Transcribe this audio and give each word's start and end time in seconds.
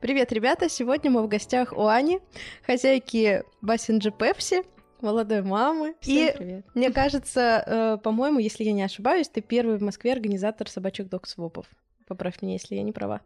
Привет, 0.00 0.32
ребята! 0.32 0.68
Сегодня 0.68 1.10
мы 1.10 1.22
в 1.22 1.28
гостях 1.28 1.72
у 1.72 1.86
Ани, 1.86 2.20
хозяйки 2.64 3.42
Бассинджи 3.60 4.12
Пепси, 4.12 4.62
молодой 5.00 5.42
мамы. 5.42 5.96
Всем 6.00 6.28
И 6.28 6.36
привет. 6.36 6.66
мне 6.74 6.92
кажется, 6.92 7.62
э, 7.66 7.98
по-моему, 8.02 8.38
если 8.38 8.62
я 8.62 8.72
не 8.72 8.82
ошибаюсь, 8.82 9.28
ты 9.28 9.40
первый 9.40 9.78
в 9.78 9.82
Москве 9.82 10.12
организатор 10.12 10.68
собачек 10.70 11.08
док-свопов. 11.08 11.66
Поправь 12.06 12.40
меня, 12.40 12.52
если 12.52 12.76
я 12.76 12.82
не 12.84 12.92
права. 12.92 13.22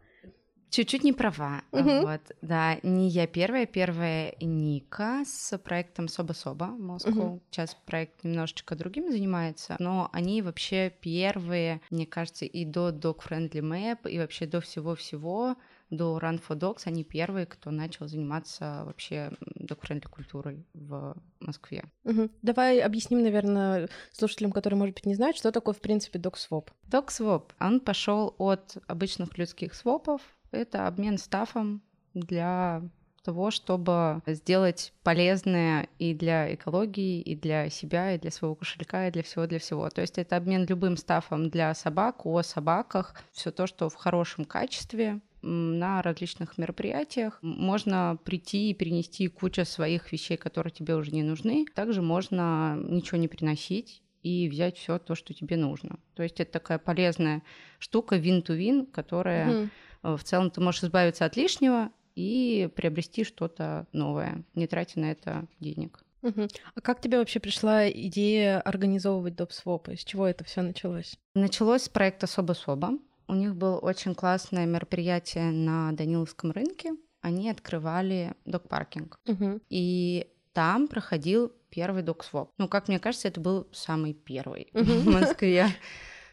Чуть-чуть 0.73 1.03
не 1.03 1.13
права. 1.13 1.61
Мгм. 1.71 2.01
Вот, 2.01 2.21
да, 2.41 2.79
не 2.81 3.07
я 3.07 3.27
первая, 3.27 3.67
первая 3.67 4.33
Ника 4.41 5.21
с 5.23 5.55
проектом 5.59 6.07
Соба-Соба 6.07 6.65
Москву. 6.65 7.11
Мгм. 7.11 7.41
Сейчас 7.51 7.77
проект 7.85 8.23
немножечко 8.23 8.75
другим 8.75 9.11
занимается, 9.11 9.75
но 9.77 10.09
они 10.11 10.41
вообще 10.41 10.91
первые, 10.99 11.79
мне 11.91 12.07
кажется, 12.07 12.45
и 12.45 12.65
до 12.65 12.89
Dog 12.89 13.19
Friendly 13.19 13.61
Map, 13.61 14.09
и 14.09 14.17
вообще 14.17 14.47
до 14.47 14.61
всего-всего, 14.61 15.57
до 15.91 16.17
Run 16.17 16.41
for 16.41 16.57
Dogs, 16.57 16.81
они 16.85 17.03
первые, 17.03 17.45
кто 17.45 17.69
начал 17.69 18.07
заниматься 18.07 18.81
вообще 18.83 19.31
Dog 19.55 19.79
Friendly 19.79 20.09
культурой 20.09 20.65
в 20.73 21.15
Москве. 21.39 21.83
Мгм. 22.03 22.31
Давай 22.41 22.79
объясним, 22.79 23.21
наверное, 23.21 23.89
слушателям, 24.11 24.51
которые, 24.51 24.79
может 24.79 24.95
быть, 24.95 25.05
не 25.05 25.13
знают, 25.13 25.37
что 25.37 25.51
такое, 25.51 25.75
в 25.75 25.81
принципе, 25.81 26.17
док-своп. 26.17 26.71
Dog 26.89 27.09
Swap, 27.09 27.51
он 27.59 27.79
пошел 27.79 28.33
от 28.39 28.77
обычных 28.87 29.37
людских 29.37 29.75
свопов. 29.75 30.21
Это 30.53 30.87
обмен 30.87 31.17
стафом 31.17 31.81
для 32.13 32.83
того, 33.23 33.51
чтобы 33.51 34.21
сделать 34.27 34.93
полезное 35.03 35.87
и 35.97 36.13
для 36.13 36.53
экологии, 36.53 37.21
и 37.21 37.35
для 37.35 37.69
себя, 37.69 38.13
и 38.13 38.19
для 38.19 38.31
своего 38.31 38.55
кошелька, 38.55 39.07
и 39.07 39.11
для 39.11 39.23
всего, 39.23 39.47
для 39.47 39.59
всего. 39.59 39.89
То 39.89 40.01
есть 40.01 40.17
это 40.17 40.35
обмен 40.35 40.65
любым 40.65 40.97
стафом 40.97 41.49
для 41.49 41.73
собак, 41.73 42.25
о 42.25 42.43
собаках, 42.43 43.15
все 43.31 43.51
то, 43.51 43.65
что 43.65 43.89
в 43.89 43.95
хорошем 43.95 44.45
качестве 44.45 45.21
на 45.41 46.01
различных 46.01 46.57
мероприятиях. 46.57 47.39
Можно 47.41 48.17
прийти 48.23 48.69
и 48.69 48.73
перенести 48.73 49.27
кучу 49.27 49.65
своих 49.65 50.11
вещей, 50.11 50.37
которые 50.37 50.71
тебе 50.71 50.95
уже 50.95 51.11
не 51.11 51.23
нужны. 51.23 51.65
Также 51.73 52.01
можно 52.01 52.77
ничего 52.77 53.17
не 53.17 53.27
приносить 53.27 54.03
и 54.21 54.47
взять 54.47 54.77
все 54.77 54.99
то, 54.99 55.15
что 55.15 55.33
тебе 55.33 55.57
нужно. 55.57 55.99
То 56.15 56.23
есть 56.23 56.39
это 56.39 56.53
такая 56.53 56.79
полезная 56.79 57.41
штука 57.79 58.15
win-to-win, 58.15 58.85
которая 58.85 59.47
Мгм. 59.47 59.71
В 60.03 60.19
целом 60.23 60.51
ты 60.51 60.61
можешь 60.61 60.83
избавиться 60.83 61.25
от 61.25 61.35
лишнего 61.35 61.89
и 62.15 62.69
приобрести 62.75 63.23
что-то 63.23 63.87
новое, 63.91 64.43
не 64.53 64.67
тратя 64.67 64.99
на 64.99 65.11
это 65.11 65.47
денег. 65.59 66.03
Мгм. 66.21 66.47
А 66.75 66.81
как 66.81 67.01
тебе 67.01 67.17
вообще 67.17 67.39
пришла 67.39 67.89
идея 67.89 68.61
организовывать 68.61 69.35
доп-свопы? 69.35 69.97
С 69.97 70.03
чего 70.05 70.25
это 70.27 70.43
все 70.45 70.61
началось? 70.61 71.17
Началось 71.35 71.83
с 71.83 71.89
проекта 71.89 72.27
Соба-Соба. 72.27 72.97
У 73.27 73.33
них 73.35 73.55
было 73.55 73.77
очень 73.77 74.15
классное 74.15 74.65
мероприятие 74.65 75.51
на 75.51 75.91
Даниловском 75.91 76.51
рынке. 76.51 76.91
Они 77.21 77.49
открывали 77.49 78.33
док-паркинг. 78.45 79.17
Мгм. 79.25 79.61
И 79.69 80.27
там 80.53 80.87
проходил 80.87 81.51
первый 81.69 82.03
док-своп. 82.03 82.51
Ну, 82.57 82.67
как 82.67 82.87
мне 82.87 82.99
кажется, 82.99 83.27
это 83.27 83.41
был 83.41 83.67
самый 83.73 84.13
первый 84.13 84.69
Мгм. 84.73 84.83
в 84.99 85.05
Москве. 85.07 85.67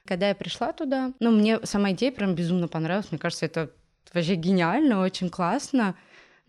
Когда 0.06 0.28
я 0.28 0.34
пришла 0.34 0.72
туда, 0.72 1.12
ну, 1.20 1.30
мне 1.30 1.58
сама 1.64 1.92
идея 1.92 2.12
прям 2.12 2.34
безумно 2.34 2.68
понравилась. 2.68 3.10
Мне 3.10 3.18
кажется, 3.18 3.46
это 3.46 3.70
вообще 4.12 4.34
гениально, 4.34 5.00
очень 5.02 5.30
классно. 5.30 5.94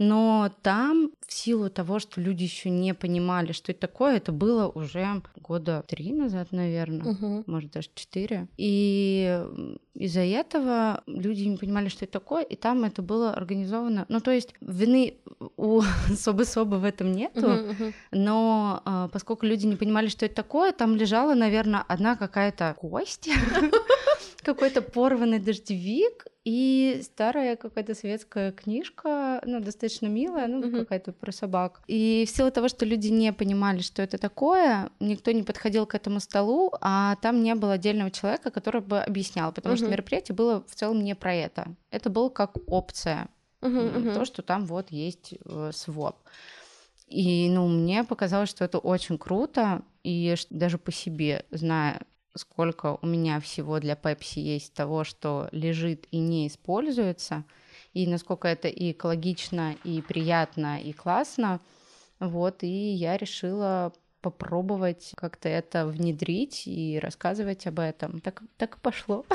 Но 0.04 0.52
там, 0.64 1.12
в 1.28 1.32
силу 1.32 1.70
того, 1.70 2.00
что 2.00 2.20
люди 2.22 2.42
еще 2.42 2.72
не 2.72 2.96
понимали, 2.96 3.52
что 3.52 3.72
это 3.72 3.82
такое, 3.82 4.18
это 4.18 4.32
было 4.32 4.68
уже 4.68 5.22
года 5.36 5.86
три 5.88 6.12
назад, 6.12 6.48
наверное 6.52 7.14
Мгм. 7.14 7.44
может, 7.46 7.70
даже 7.70 7.90
четыре. 7.94 8.48
И 8.58 9.46
из-за 9.94 10.22
этого 10.22 11.04
люди 11.06 11.44
не 11.44 11.56
понимали, 11.58 11.88
что 11.88 12.06
это 12.06 12.14
такое, 12.14 12.42
и 12.42 12.56
там 12.56 12.84
это 12.84 13.04
было 13.04 13.32
организовано. 13.32 14.08
Ну, 14.10 14.22
то 14.22 14.32
есть 14.32 14.56
вины 14.60 15.18
у 15.56 15.82
Собы-Собы 16.16 16.80
в 16.80 16.84
этом 16.84 17.12
нету, 17.12 17.50
мгм. 17.50 17.94
но 18.12 18.82
а, 18.86 19.08
поскольку 19.10 19.46
люди 19.46 19.68
не 19.68 19.76
понимали, 19.76 20.08
что 20.08 20.26
это 20.26 20.34
такое, 20.34 20.72
там 20.72 20.96
лежала, 20.96 21.36
наверное, 21.36 21.86
одна 21.88 22.16
какая-то 22.16 22.76
кость, 22.80 23.30
какой-то 24.42 24.82
порванный 24.82 25.38
дождевик 25.38 26.26
и 26.44 27.02
старая 27.04 27.56
какая-то 27.56 27.94
светская 27.94 28.52
книжка, 28.52 29.42
ну, 29.46 29.60
достаточно 29.60 30.08
милая, 30.08 30.48
ну, 30.48 30.60
Мгм. 30.60 30.80
какая-то 30.80 31.14
про 31.14 31.32
собак. 31.32 31.82
И 31.88 32.26
в 32.28 32.36
силу 32.36 32.52
того, 32.52 32.68
что 32.68 32.86
люди 32.86 33.10
не 33.10 33.32
понимали, 33.32 33.82
что 33.82 34.02
это 34.02 34.18
такое, 34.18 34.90
никто 35.00 35.32
не 35.32 35.44
подходил 35.44 35.86
к 35.86 35.94
этому 35.94 36.20
столу, 36.20 36.72
а 36.82 37.16
там 37.18 37.44
не 37.44 37.54
было 37.56 37.74
отдельного 37.74 38.10
человека, 38.10 38.50
который 38.50 38.82
бы 38.82 39.00
объяснял, 39.00 39.52
потому 39.52 39.76
что 39.76 39.86
Мгм. 39.86 39.92
мероприятие 39.94 40.36
было 40.36 40.64
в 40.68 40.74
целом 40.74 41.04
не 41.04 41.16
про 41.16 41.34
это. 41.34 41.76
Это 41.92 42.10
было 42.10 42.30
как 42.30 42.58
опция, 42.68 43.28
мгм. 43.62 44.14
то, 44.14 44.26
что 44.26 44.42
там 44.42 44.66
вот 44.66 44.92
есть 44.92 45.36
э, 45.46 45.72
своп. 45.74 46.16
И, 47.08 47.50
ну, 47.50 47.68
мне 47.68 48.04
показалось, 48.04 48.50
что 48.50 48.64
это 48.64 48.80
очень 48.80 49.18
круто, 49.18 49.82
и 50.04 50.34
даже 50.50 50.78
по 50.78 50.92
себе, 50.92 51.46
зная, 51.52 52.02
сколько 52.36 52.98
у 53.02 53.06
меня 53.06 53.40
всего 53.40 53.80
для 53.80 53.96
Пепси 53.96 54.40
есть 54.40 54.74
того, 54.74 55.04
что 55.04 55.50
лежит 55.52 56.08
и 56.12 56.18
не 56.18 56.48
используется, 56.48 57.44
и 57.94 58.08
насколько 58.08 58.48
это 58.48 58.68
и 58.68 58.92
экологично, 58.92 59.76
и 59.84 60.02
приятно, 60.02 60.82
и 60.82 60.94
классно, 60.94 61.60
вот, 62.20 62.64
и 62.64 62.94
я 62.94 63.18
решила 63.18 63.94
попробовать 64.22 65.12
как-то 65.18 65.50
это 65.50 65.86
внедрить 65.88 66.64
и 66.68 67.00
рассказывать 67.02 67.66
об 67.68 67.80
этом. 67.80 68.20
Так, 68.22 68.42
так 68.58 68.76
и 68.78 68.80
пошло. 68.80 69.26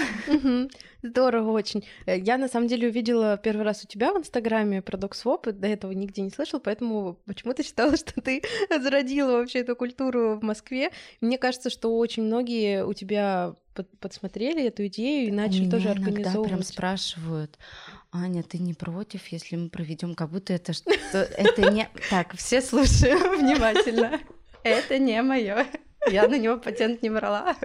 Здорово 1.02 1.52
очень. 1.52 1.84
Э, 2.06 2.18
Я 2.18 2.36
на 2.38 2.48
самом 2.48 2.68
деле 2.68 2.88
увидела 2.88 3.36
первый 3.36 3.62
раз 3.64 3.84
у 3.84 3.86
тебя 3.86 4.12
в 4.12 4.18
Инстаграме 4.18 4.82
про 4.82 4.96
док-своп, 4.96 5.48
и 5.48 5.52
до 5.52 5.66
этого 5.68 5.92
нигде 5.92 6.22
не 6.22 6.30
слышал, 6.30 6.60
поэтому 6.60 7.18
почему-то 7.26 7.62
считала, 7.62 7.96
что 7.96 8.20
ты 8.20 8.42
зародила 8.70 9.32
вообще 9.38 9.60
эту 9.60 9.76
культуру 9.76 10.38
в 10.38 10.42
Москве. 10.42 10.90
Мне 11.20 11.38
кажется, 11.38 11.70
что 11.70 11.96
очень 11.96 12.24
многие 12.24 12.84
у 12.84 12.92
тебя 12.94 13.54
под- 13.74 13.98
подсмотрели 13.98 14.64
эту 14.66 14.86
идею 14.86 15.28
и 15.28 15.32
начали 15.32 15.66
У 15.66 15.70
тоже 15.70 15.88
меня 15.88 15.98
иногда 15.98 16.06
прям 16.12 16.16
организовывать. 16.24 16.66
спрашивают, 16.66 17.58
Аня, 18.12 18.42
ты 18.42 18.58
не 18.58 18.72
против, 18.74 19.26
если 19.28 19.56
мы 19.56 19.68
проведем, 19.68 20.14
как 20.14 20.30
будто 20.30 20.52
это 20.54 20.72
что 20.72 20.90
это 21.12 21.70
не 21.70 21.88
так. 22.10 22.34
Все 22.36 22.60
слушаю 22.62 23.18
внимательно. 23.38 24.18
Это 24.66 24.98
не 24.98 25.22
мое. 25.22 25.66
Я 26.08 26.26
на 26.28 26.36
него 26.38 26.56
патент 26.56 27.02
не 27.02 27.10
брала. 27.10 27.56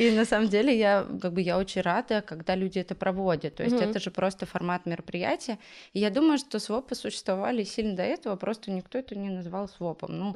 И 0.00 0.10
на 0.10 0.24
самом 0.24 0.48
деле 0.48 0.78
я 0.78 1.06
как 1.20 1.32
бы 1.32 1.42
я 1.42 1.58
очень 1.58 1.82
рада, 1.82 2.22
когда 2.22 2.54
люди 2.56 2.78
это 2.78 2.94
проводят. 2.94 3.56
То 3.56 3.64
есть 3.64 3.76
Мгм. 3.76 3.84
это 3.90 4.00
же 4.00 4.10
просто 4.10 4.46
формат 4.46 4.86
мероприятия. 4.86 5.58
И 5.92 5.98
я 6.00 6.10
думаю, 6.10 6.38
что 6.38 6.58
свопы 6.58 6.94
существовали 6.94 7.64
сильно 7.64 7.96
до 7.96 8.02
этого, 8.02 8.36
просто 8.36 8.70
никто 8.70 8.98
это 8.98 9.14
не 9.18 9.28
называл 9.30 9.68
свопом. 9.68 10.18
Ну. 10.18 10.34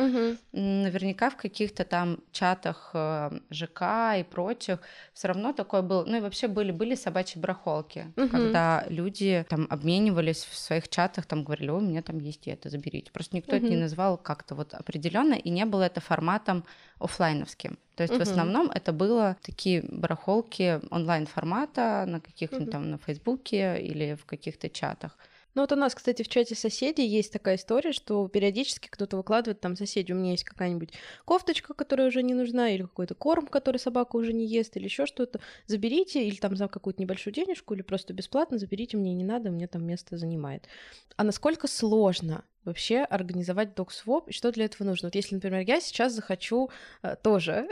М, 0.53 0.82
Наверняка 0.82 1.30
в 1.30 1.36
каких-то 1.36 1.84
там 1.84 2.19
чатах 2.32 2.91
э, 2.94 3.30
ЖК 3.50 4.16
и 4.19 4.22
прочих 4.22 4.78
все 5.14 5.28
равно 5.28 5.53
такое 5.53 5.82
было. 5.82 6.04
Ну 6.04 6.16
и 6.16 6.20
вообще 6.20 6.47
были 6.48 6.72
были 6.72 6.94
собачьи 6.94 7.41
барахолки, 7.41 8.12
Мгм. 8.16 8.28
когда 8.28 8.84
люди 8.88 9.44
там 9.48 9.66
обменивались 9.70 10.44
в 10.44 10.56
своих 10.56 10.88
чатах, 10.88 11.26
там 11.26 11.44
говорили, 11.44 11.70
у 11.70 11.80
меня 11.80 12.03
там 12.03 12.19
есть 12.19 12.48
это, 12.48 12.69
заберите. 12.69 13.10
Просто 13.12 13.36
никто 13.36 13.56
это 13.56 13.66
не 13.66 13.76
назвал 13.76 14.19
как-то 14.19 14.54
вот 14.54 14.74
определенно, 14.74 15.34
и 15.34 15.50
не 15.50 15.64
было 15.64 15.82
это 15.84 16.00
форматом 16.00 16.64
оффлайновским. 16.98 17.78
То 17.97 18.03
есть 18.03 18.15
в 18.15 18.21
Мгм. 18.21 18.22
основном 18.22 18.71
это 18.71 18.93
было 18.93 19.37
такие 19.43 19.82
барахолки 19.88 20.81
онлайн 20.91 21.27
формата 21.27 22.05
на 22.06 22.21
каких-нибудь 22.21 22.71
Мгм. 22.71 22.72
там 22.72 22.91
на 22.91 22.99
Фейсбуке 22.99 23.81
или 23.81 24.15
в 24.15 24.25
каких-то 24.27 24.69
чатах. 24.69 25.16
Ну 25.54 25.62
вот 25.62 25.72
у 25.72 25.76
нас, 25.76 25.94
кстати, 25.94 26.22
в 26.22 26.28
чате 26.28 26.54
соседей 26.54 27.06
есть 27.06 27.32
такая 27.32 27.56
история, 27.56 27.92
что 27.92 28.26
периодически 28.28 28.88
кто-то 28.88 29.16
выкладывает 29.16 29.60
там 29.60 29.76
соседи, 29.76 30.12
у 30.12 30.16
меня 30.16 30.32
есть 30.32 30.44
какая-нибудь 30.44 30.92
кофточка, 31.25 31.75
которая 31.75 32.09
уже 32.09 32.22
не 32.22 32.34
нужна, 32.34 32.70
или 32.70 32.82
какой-то 32.82 33.15
корм, 33.15 33.47
который 33.47 33.76
собака 33.76 34.16
уже 34.16 34.32
не 34.32 34.47
ест, 34.47 34.76
или 34.76 34.84
еще 34.84 35.06
что-то. 35.06 35.41
Заберите, 35.66 36.27
или 36.27 36.36
там 36.36 36.56
за 36.56 36.66
какую-то 36.66 37.01
небольшую 37.01 37.33
денежку, 37.33 37.74
или 37.74 37.83
просто 37.83 38.12
бесплатно 38.12 38.59
заберите, 38.59 38.97
мне 38.97 39.15
не 39.15 39.24
надо, 39.24 39.51
мне 39.51 39.68
там 39.68 39.84
место 39.86 40.16
занимает. 40.16 40.66
А 41.16 41.24
насколько 41.24 41.68
сложно 41.68 42.45
вообще 42.65 43.01
организовать 43.01 43.74
док-своп, 43.74 44.28
и 44.28 44.33
что 44.33 44.51
для 44.51 44.65
этого 44.65 44.86
нужно? 44.86 45.09
Вот 45.09 45.15
если, 45.15 45.36
например, 45.36 45.60
я 45.60 45.80
сейчас 45.80 46.12
захочу 46.15 46.71
э, 47.03 47.15
тоже, 47.22 47.68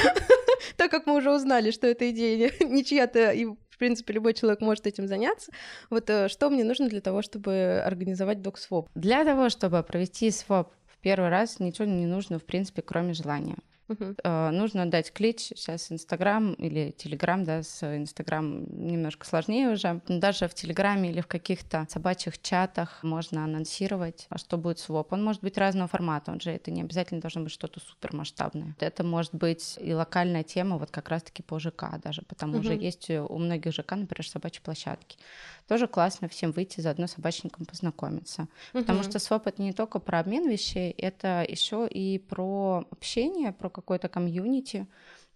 так 0.76 0.90
как 0.90 1.06
мы 1.06 1.16
уже 1.16 1.32
узнали, 1.32 1.70
что 1.70 1.86
эта 1.86 2.10
идея 2.10 2.52
не 2.60 2.84
чья-то, 2.84 3.32
и 3.32 3.46
в 3.74 3.78
принципе 3.78 4.14
любой 4.14 4.34
человек 4.34 4.60
может 4.60 4.86
этим 4.86 5.08
заняться, 5.08 5.50
вот 5.90 6.08
э, 6.08 6.28
что 6.28 6.48
мне 6.48 6.62
нужно 6.62 6.88
для 6.88 7.00
того, 7.00 7.22
чтобы 7.22 7.82
организовать 7.84 8.40
док-своп? 8.40 8.88
Для 8.94 9.24
того, 9.24 9.48
чтобы 9.48 9.82
провести 9.82 10.30
своп 10.30 10.68
в 10.86 10.98
первый 11.00 11.28
раз, 11.28 11.58
ничего 11.58 11.86
не 11.86 12.06
нужно, 12.06 12.38
в 12.38 12.44
принципе, 12.44 12.82
кроме 12.82 13.14
желания. 13.14 13.56
Э, 13.88 14.50
нужно 14.50 14.90
дать 14.90 15.12
клич. 15.12 15.52
Сейчас 15.54 15.92
Инстаграм 15.92 16.54
или 16.54 16.90
Телеграм, 16.90 17.44
да, 17.44 17.62
с 17.62 17.82
Инстаграм 17.96 18.64
немножко 18.68 19.26
сложнее 19.26 19.70
уже. 19.70 20.00
Но 20.08 20.18
даже 20.18 20.48
в 20.48 20.54
Телеграме 20.54 21.10
или 21.10 21.20
в 21.20 21.26
каких-то 21.26 21.86
собачьих 21.90 22.40
чатах 22.40 23.02
можно 23.02 23.44
анонсировать, 23.44 24.26
а 24.30 24.38
что 24.38 24.56
будет 24.56 24.78
своп. 24.78 25.12
Он 25.12 25.22
может 25.22 25.42
быть 25.42 25.58
разного 25.58 25.88
формата, 25.88 26.32
он 26.32 26.40
же 26.40 26.50
это 26.50 26.70
не 26.70 26.82
обязательно 26.82 27.20
должно 27.20 27.42
быть 27.42 27.52
что-то 27.52 27.80
супер 27.80 28.14
масштабное. 28.14 28.74
Это 28.80 29.04
может 29.04 29.34
быть 29.34 29.78
и 29.80 29.92
локальная 29.92 30.42
тема, 30.42 30.78
вот 30.78 30.90
как 30.90 31.08
раз-таки 31.08 31.42
по 31.42 31.58
ЖК 31.58 32.00
даже, 32.02 32.22
потому 32.22 32.62
что 32.62 32.72
есть 32.72 33.10
у 33.10 33.38
многих 33.38 33.72
ЖК, 33.72 33.92
например, 33.92 34.26
собачьи 34.26 34.62
площадки. 34.62 35.18
Тоже 35.66 35.88
классно 35.88 36.28
всем 36.28 36.52
выйти 36.52 36.80
заодно 36.80 37.06
с 37.06 37.12
собачником 37.12 37.64
познакомиться. 37.64 38.42
Uh-huh. 38.42 38.80
Потому 38.80 39.02
что 39.02 39.18
своп 39.18 39.46
это 39.46 39.62
не 39.62 39.72
только 39.72 39.98
про 39.98 40.20
обмен 40.20 40.48
вещей, 40.48 40.90
это 40.90 41.44
еще 41.48 41.88
и 41.88 42.18
про 42.18 42.86
общение, 42.90 43.52
про 43.52 43.70
какой-то 43.70 44.08
комьюнити, 44.08 44.86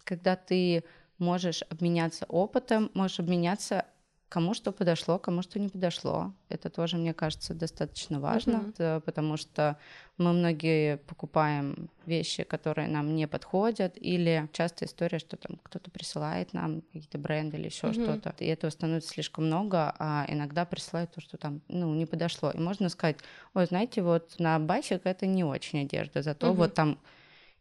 когда 0.04 0.36
ты 0.36 0.84
можешь 1.18 1.62
обменяться 1.70 2.26
опытом, 2.28 2.90
можешь 2.94 3.20
обменяться 3.20 3.86
кому 4.28 4.54
что 4.54 4.72
подошло, 4.72 5.18
кому 5.18 5.42
что 5.42 5.58
не 5.58 5.68
подошло. 5.68 6.32
Это 6.48 6.68
тоже, 6.68 6.96
мне 6.96 7.14
кажется, 7.14 7.54
достаточно 7.54 8.20
важно, 8.20 8.72
uh-huh. 8.76 9.00
потому 9.00 9.36
что 9.36 9.78
мы 10.18 10.32
многие 10.32 10.98
покупаем 10.98 11.88
вещи, 12.04 12.42
которые 12.42 12.88
нам 12.88 13.14
не 13.14 13.26
подходят, 13.26 13.94
или 13.96 14.48
часто 14.52 14.84
история, 14.84 15.18
что 15.18 15.36
там 15.36 15.58
кто-то 15.62 15.90
присылает 15.90 16.52
нам 16.52 16.82
какие-то 16.82 17.18
бренды 17.18 17.56
или 17.56 17.66
еще 17.66 17.86
uh-huh. 17.86 18.20
что-то, 18.20 18.34
и 18.44 18.46
этого 18.46 18.70
становится 18.70 19.10
слишком 19.10 19.46
много, 19.46 19.94
а 19.98 20.26
иногда 20.28 20.66
присылают 20.66 21.12
то, 21.12 21.20
что 21.20 21.38
там, 21.38 21.62
ну, 21.68 21.94
не 21.94 22.04
подошло. 22.04 22.50
И 22.50 22.58
можно 22.58 22.90
сказать, 22.90 23.16
ой, 23.54 23.66
знаете, 23.66 24.02
вот 24.02 24.38
на 24.38 24.58
басик 24.58 25.02
это 25.04 25.26
не 25.26 25.44
очень 25.44 25.82
одежда, 25.82 26.22
зато 26.22 26.48
uh-huh. 26.48 26.54
вот 26.54 26.74
там 26.74 26.98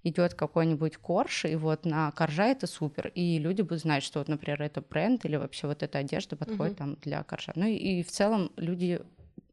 идет 0.04 0.34
какой-нибудь 0.34 0.98
корж, 0.98 1.46
и 1.46 1.56
вот 1.56 1.86
на 1.86 2.12
коржа 2.12 2.48
это 2.48 2.68
супер, 2.68 3.12
и 3.16 3.40
люди 3.40 3.62
будут 3.62 3.82
знать, 3.82 4.04
что 4.04 4.20
вот, 4.20 4.28
например, 4.28 4.62
это 4.62 4.82
бренд 4.82 5.26
или 5.26 5.36
вообще 5.36 5.68
вот 5.68 5.84
эта 5.84 6.00
одежда 6.00 6.36
подходит 6.36 6.74
угу. 6.74 6.78
там 6.78 6.96
для 7.02 7.24
коржа. 7.24 7.54
Ну 7.56 7.66
и, 7.66 7.76
и 7.76 8.04
в 8.04 8.12
целом 8.12 8.52
люди 8.58 9.02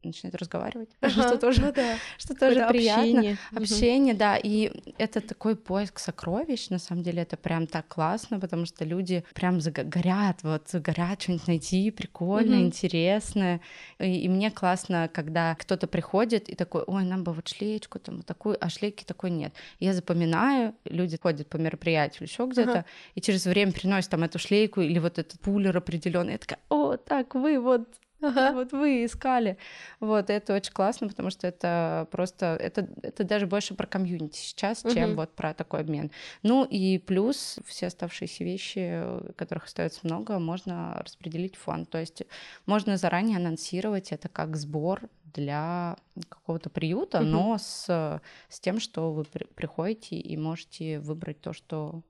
начинает 0.07 0.35
разговаривать, 0.37 0.91
ага, 1.01 1.11
что 1.11 1.39
тоже, 1.39 1.61
ну 1.61 1.73
да. 1.73 1.97
что 2.19 2.35
тоже 2.35 2.67
приятно. 2.69 3.03
Общение, 3.03 3.39
общение 3.53 4.15
угу. 4.15 4.19
да, 4.19 4.37
и 4.37 4.73
это 4.99 5.21
такой 5.21 5.57
поиск 5.57 5.99
сокровищ, 5.99 6.69
на 6.71 6.79
самом 6.79 7.03
деле 7.03 7.23
это 7.23 7.37
прям 7.37 7.67
так 7.67 7.89
классно, 7.89 8.41
потому 8.41 8.67
что 8.67 8.85
люди 8.85 9.25
прям 9.35 9.59
горят, 9.59 10.43
вот 10.43 10.75
горят 10.75 11.23
что-нибудь 11.23 11.47
найти 11.49 11.91
прикольное, 11.91 12.59
угу. 12.59 12.67
интересное, 12.67 13.61
и, 13.99 14.21
и 14.21 14.29
мне 14.29 14.51
классно, 14.51 15.11
когда 15.13 15.55
кто-то 15.55 15.87
приходит 15.87 16.49
и 16.49 16.55
такой, 16.55 16.83
ой, 16.87 17.05
нам 17.05 17.25
бы 17.25 17.33
вот 17.33 17.49
шлеечку 17.49 17.99
там 17.99 18.17
вот 18.17 18.27
такую, 18.27 18.57
а 18.61 18.69
шлейки 18.69 19.05
такой 19.05 19.31
нет. 19.31 19.55
Я 19.79 19.93
запоминаю, 19.93 20.75
люди 20.85 21.19
ходят 21.21 21.49
по 21.49 21.57
мероприятию 21.57 22.29
еще 22.29 22.47
где-то, 22.47 22.71
ага. 22.71 22.85
и 23.15 23.21
через 23.21 23.47
время 23.47 23.73
приносят 23.73 24.11
там 24.11 24.23
эту 24.23 24.39
шлейку 24.39 24.81
или 24.81 24.99
вот 24.99 25.19
этот 25.19 25.41
пулер 25.41 25.77
определенный, 25.77 26.33
я 26.33 26.39
такая, 26.39 26.59
о, 26.69 26.97
так 26.97 27.35
вы 27.35 27.59
вот 27.59 27.89
Ага. 28.25 28.53
Вот 28.53 28.73
вы 28.73 29.05
искали. 29.05 29.59
Вот, 30.01 30.31
это 30.31 30.55
очень 30.55 30.73
классно, 30.73 31.09
потому 31.09 31.31
что 31.31 31.47
это 31.47 32.09
просто, 32.11 32.57
это, 32.61 32.89
это 33.03 33.25
даже 33.25 33.47
больше 33.47 33.75
про 33.75 33.87
комьюнити 33.87 34.39
сейчас, 34.39 34.85
угу. 34.85 34.95
чем 34.95 35.17
вот 35.17 35.35
про 35.35 35.53
такой 35.55 35.81
обмен. 35.81 36.11
Ну 36.43 36.65
и 36.65 36.99
плюс 36.99 37.59
все 37.67 37.89
оставшиеся 37.89 38.45
вещи, 38.45 39.05
которых 39.37 39.65
остается 39.65 40.01
много, 40.05 40.39
можно 40.39 41.01
распределить 41.03 41.57
в 41.57 41.61
фонд. 41.61 41.91
То 41.91 41.99
есть 41.99 42.23
можно 42.67 42.97
заранее 42.97 43.37
анонсировать 43.37 44.13
это 44.13 44.29
как 44.29 44.57
сбор 44.57 45.03
для 45.25 45.97
какого-то 46.29 46.71
приюта, 46.71 47.19
угу. 47.19 47.27
но 47.27 47.59
с, 47.59 48.21
с 48.49 48.61
тем, 48.61 48.81
что 48.81 49.13
вы 49.13 49.25
при, 49.25 49.45
приходите 49.45 50.17
и 50.17 50.37
можете 50.37 51.01
выбрать 51.01 51.41
то, 51.41 51.53
что, 51.53 52.03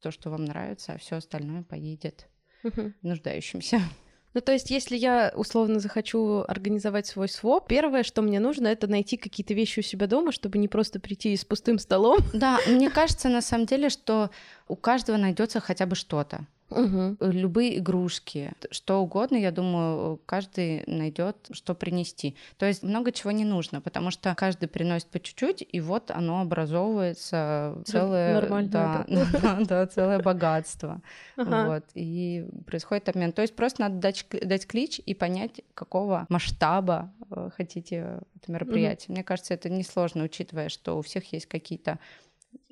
то, 0.00 0.10
что 0.10 0.30
вам 0.30 0.46
нравится, 0.46 0.94
а 0.94 0.98
все 0.98 1.16
остальное 1.16 1.62
поедет 1.62 2.28
угу. 2.64 2.92
нуждающимся. 3.02 3.80
Ну, 4.32 4.40
то 4.40 4.52
есть, 4.52 4.70
если 4.70 4.96
я 4.96 5.32
условно 5.34 5.80
захочу 5.80 6.44
организовать 6.46 7.06
свой 7.06 7.28
своп, 7.28 7.66
первое, 7.66 8.04
что 8.04 8.22
мне 8.22 8.38
нужно, 8.38 8.68
это 8.68 8.86
найти 8.86 9.16
какие-то 9.16 9.54
вещи 9.54 9.80
у 9.80 9.82
себя 9.82 10.06
дома, 10.06 10.30
чтобы 10.30 10.58
не 10.58 10.68
просто 10.68 11.00
прийти 11.00 11.36
с 11.36 11.44
пустым 11.44 11.78
столом. 11.78 12.18
Да, 12.32 12.58
мне 12.68 12.90
кажется, 12.90 13.28
на 13.28 13.42
самом 13.42 13.66
деле, 13.66 13.88
что 13.88 14.30
у 14.68 14.76
каждого 14.76 15.16
найдется 15.16 15.58
хотя 15.58 15.86
бы 15.86 15.96
что-то. 15.96 16.46
Угу. 16.70 17.16
Любые 17.20 17.78
игрушки, 17.78 18.52
что 18.70 19.00
угодно, 19.02 19.36
я 19.36 19.50
думаю, 19.50 20.20
каждый 20.26 20.84
найдет, 20.86 21.36
что 21.52 21.74
принести. 21.74 22.36
То 22.58 22.66
есть 22.66 22.82
много 22.82 23.12
чего 23.12 23.32
не 23.32 23.44
нужно, 23.44 23.80
потому 23.80 24.10
что 24.10 24.34
каждый 24.36 24.68
приносит 24.68 25.08
по 25.08 25.18
чуть-чуть, 25.18 25.66
и 25.70 25.80
вот 25.80 26.10
оно 26.10 26.40
образовывается 26.40 27.76
целое, 27.84 28.34
Нормально, 28.34 28.70
да, 28.70 29.04
да, 29.42 29.58
да, 29.60 29.86
целое 29.86 30.20
богатство. 30.20 31.02
Ага. 31.36 31.66
Вот, 31.66 31.84
и 31.94 32.46
происходит 32.66 33.08
обмен. 33.08 33.32
То 33.32 33.42
есть 33.42 33.56
просто 33.56 33.82
надо 33.82 33.96
дать, 33.96 34.24
дать 34.30 34.66
клич 34.66 35.00
и 35.04 35.14
понять, 35.14 35.62
какого 35.74 36.26
масштаба 36.28 37.12
э, 37.30 37.50
хотите 37.56 38.20
это 38.36 38.52
мероприятие. 38.52 39.06
Угу. 39.08 39.12
Мне 39.14 39.24
кажется, 39.24 39.54
это 39.54 39.68
несложно, 39.68 40.24
учитывая, 40.24 40.68
что 40.68 40.98
у 40.98 41.02
всех 41.02 41.32
есть 41.32 41.46
какие-то 41.46 41.98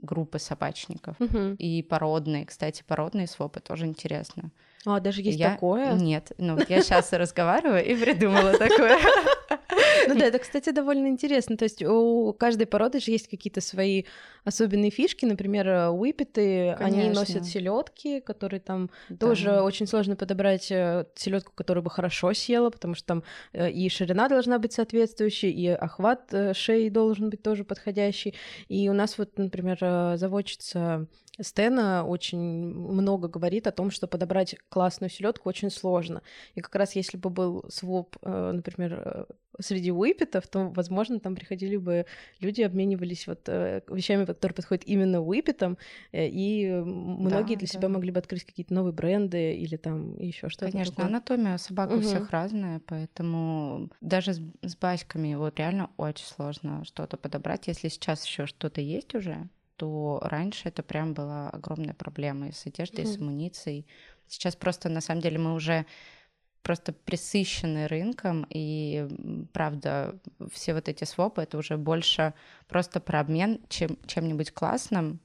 группы 0.03 0.39
собачников. 0.39 1.17
Угу. 1.21 1.57
И 1.59 1.83
породные, 1.83 2.47
кстати, 2.47 2.85
породные 2.87 3.27
свопы 3.27 3.61
тоже 3.61 3.87
интересно. 3.87 4.51
А, 4.87 5.01
даже 5.01 5.23
есть 5.23 5.39
я... 5.39 5.51
такое? 5.51 5.93
Нет, 5.95 6.33
ну 6.39 6.59
я 6.69 6.83
сейчас 6.83 7.13
разговариваю 7.13 7.85
и 7.85 7.95
придумала 7.97 8.57
такое. 8.57 8.99
Ну 10.09 10.19
да, 10.19 10.27
это, 10.27 10.39
кстати, 10.39 10.71
довольно 10.71 11.09
интересно. 11.09 11.57
То 11.57 11.65
есть 11.65 11.83
у 11.83 12.33
каждой 12.33 12.67
породы 12.67 13.01
же 13.01 13.11
есть 13.11 13.29
какие-то 13.29 13.61
свои 13.61 14.05
особенные 14.45 14.91
фишки. 14.91 15.25
Например, 15.25 15.91
уипеты, 15.91 16.73
они 16.73 17.11
носят 17.11 17.45
селедки, 17.45 18.21
которые 18.21 18.61
там 18.61 18.91
тоже 19.21 19.61
очень 19.61 19.87
сложно 19.87 20.17
подобрать 20.17 20.71
э, 20.71 21.07
селедку, 21.15 21.53
которую 21.55 21.85
бы 21.85 21.91
хорошо 21.91 22.33
съела, 22.33 22.71
потому 22.71 22.95
что 22.95 23.07
там 23.07 23.23
э, 23.53 23.71
и 23.71 23.89
ширина 23.89 24.29
должна 24.29 24.59
быть 24.59 24.73
соответствующей, 24.73 25.51
и 25.51 25.69
охват 25.69 26.33
э, 26.33 26.55
шеи 26.55 26.89
должен 26.89 27.31
быть 27.31 27.43
тоже 27.43 27.65
подходящий. 27.65 28.35
И 28.69 28.89
у 28.89 28.93
нас 28.93 29.19
вот, 29.19 29.37
например, 29.39 29.79
заводчица 30.17 31.07
Стена 31.41 32.05
очень 32.05 32.39
много 32.39 33.29
говорит 33.29 33.67
о 33.67 33.73
том, 33.73 33.91
что 33.91 34.07
подобрать 34.07 34.57
классную 34.69 35.11
селедку 35.11 35.49
очень 35.49 35.71
сложно. 35.71 36.23
И 36.55 36.61
как 36.61 36.75
раз 36.75 36.97
если 36.97 37.17
бы 37.17 37.31
был 37.31 37.65
своп, 37.69 38.17
э, 38.23 38.51
например, 38.53 39.03
э, 39.05 39.25
среди 39.61 39.93
уипетов, 39.93 40.47
то, 40.49 40.69
возможно, 40.69 41.21
там 41.21 41.35
приходили 41.35 41.77
бы 41.77 42.07
люди, 42.41 42.63
обменивались 42.63 43.27
вот 43.27 43.49
э, 43.49 43.83
вещами, 43.89 44.25
которые 44.25 44.55
подходят 44.55 44.85
именно 44.85 45.21
уипетам, 45.21 45.79
и 46.13 46.83
многие 46.85 47.55
да, 47.55 47.61
для 47.61 47.69
да. 47.69 47.73
себя 47.73 47.89
могли 47.89 48.11
бы 48.11 48.19
открыть 48.19 48.45
какие-то 48.45 48.75
новые 48.75 48.93
бренды 48.93 49.55
или 49.55 49.77
там 49.77 50.17
еще 50.19 50.49
что-то. 50.49 50.73
Конечно, 50.73 50.95
такое. 50.95 51.07
анатомия 51.07 51.57
собак 51.59 51.91
угу. 51.91 51.99
у 51.99 52.03
всех 52.03 52.31
разная, 52.31 52.81
поэтому 52.87 53.91
даже 54.01 54.35
с, 54.35 54.41
с 54.63 54.77
баськами 54.77 55.35
вот 55.35 55.59
реально 55.59 55.91
очень 55.97 56.27
сложно 56.27 56.85
что-то 56.85 57.17
подобрать. 57.17 57.67
Если 57.69 57.89
сейчас 57.89 58.25
еще 58.25 58.47
что-то 58.47 58.81
есть 58.81 59.15
уже, 59.15 59.49
то 59.79 60.19
раньше 60.25 60.69
это 60.69 60.83
прям 60.83 61.15
была 61.15 61.51
огромная 61.51 61.95
проблема 61.95 62.49
и 62.49 62.53
с 62.53 62.67
одеждой, 62.67 63.05
mm-hmm. 63.05 63.09
и 63.09 63.13
с 63.13 63.17
амуницией. 63.17 63.87
Сейчас 64.27 64.57
просто, 64.57 64.89
на 64.89 65.01
самом 65.01 65.23
деле, 65.23 65.39
мы 65.39 65.55
уже 65.55 65.87
просто 66.63 66.93
присыщены 66.93 67.87
рынком, 67.87 68.45
и, 68.51 69.09
правда, 69.53 70.19
все 70.53 70.75
вот 70.75 70.89
эти 70.89 71.05
свопы— 71.05 71.43
это 71.43 71.57
уже 71.57 71.77
больше 71.77 72.35
просто 72.67 73.01
про 73.01 73.21
обмен 73.21 73.61
чем, 73.69 73.97
чем-нибудь 74.07 74.51
классным, 74.51 75.21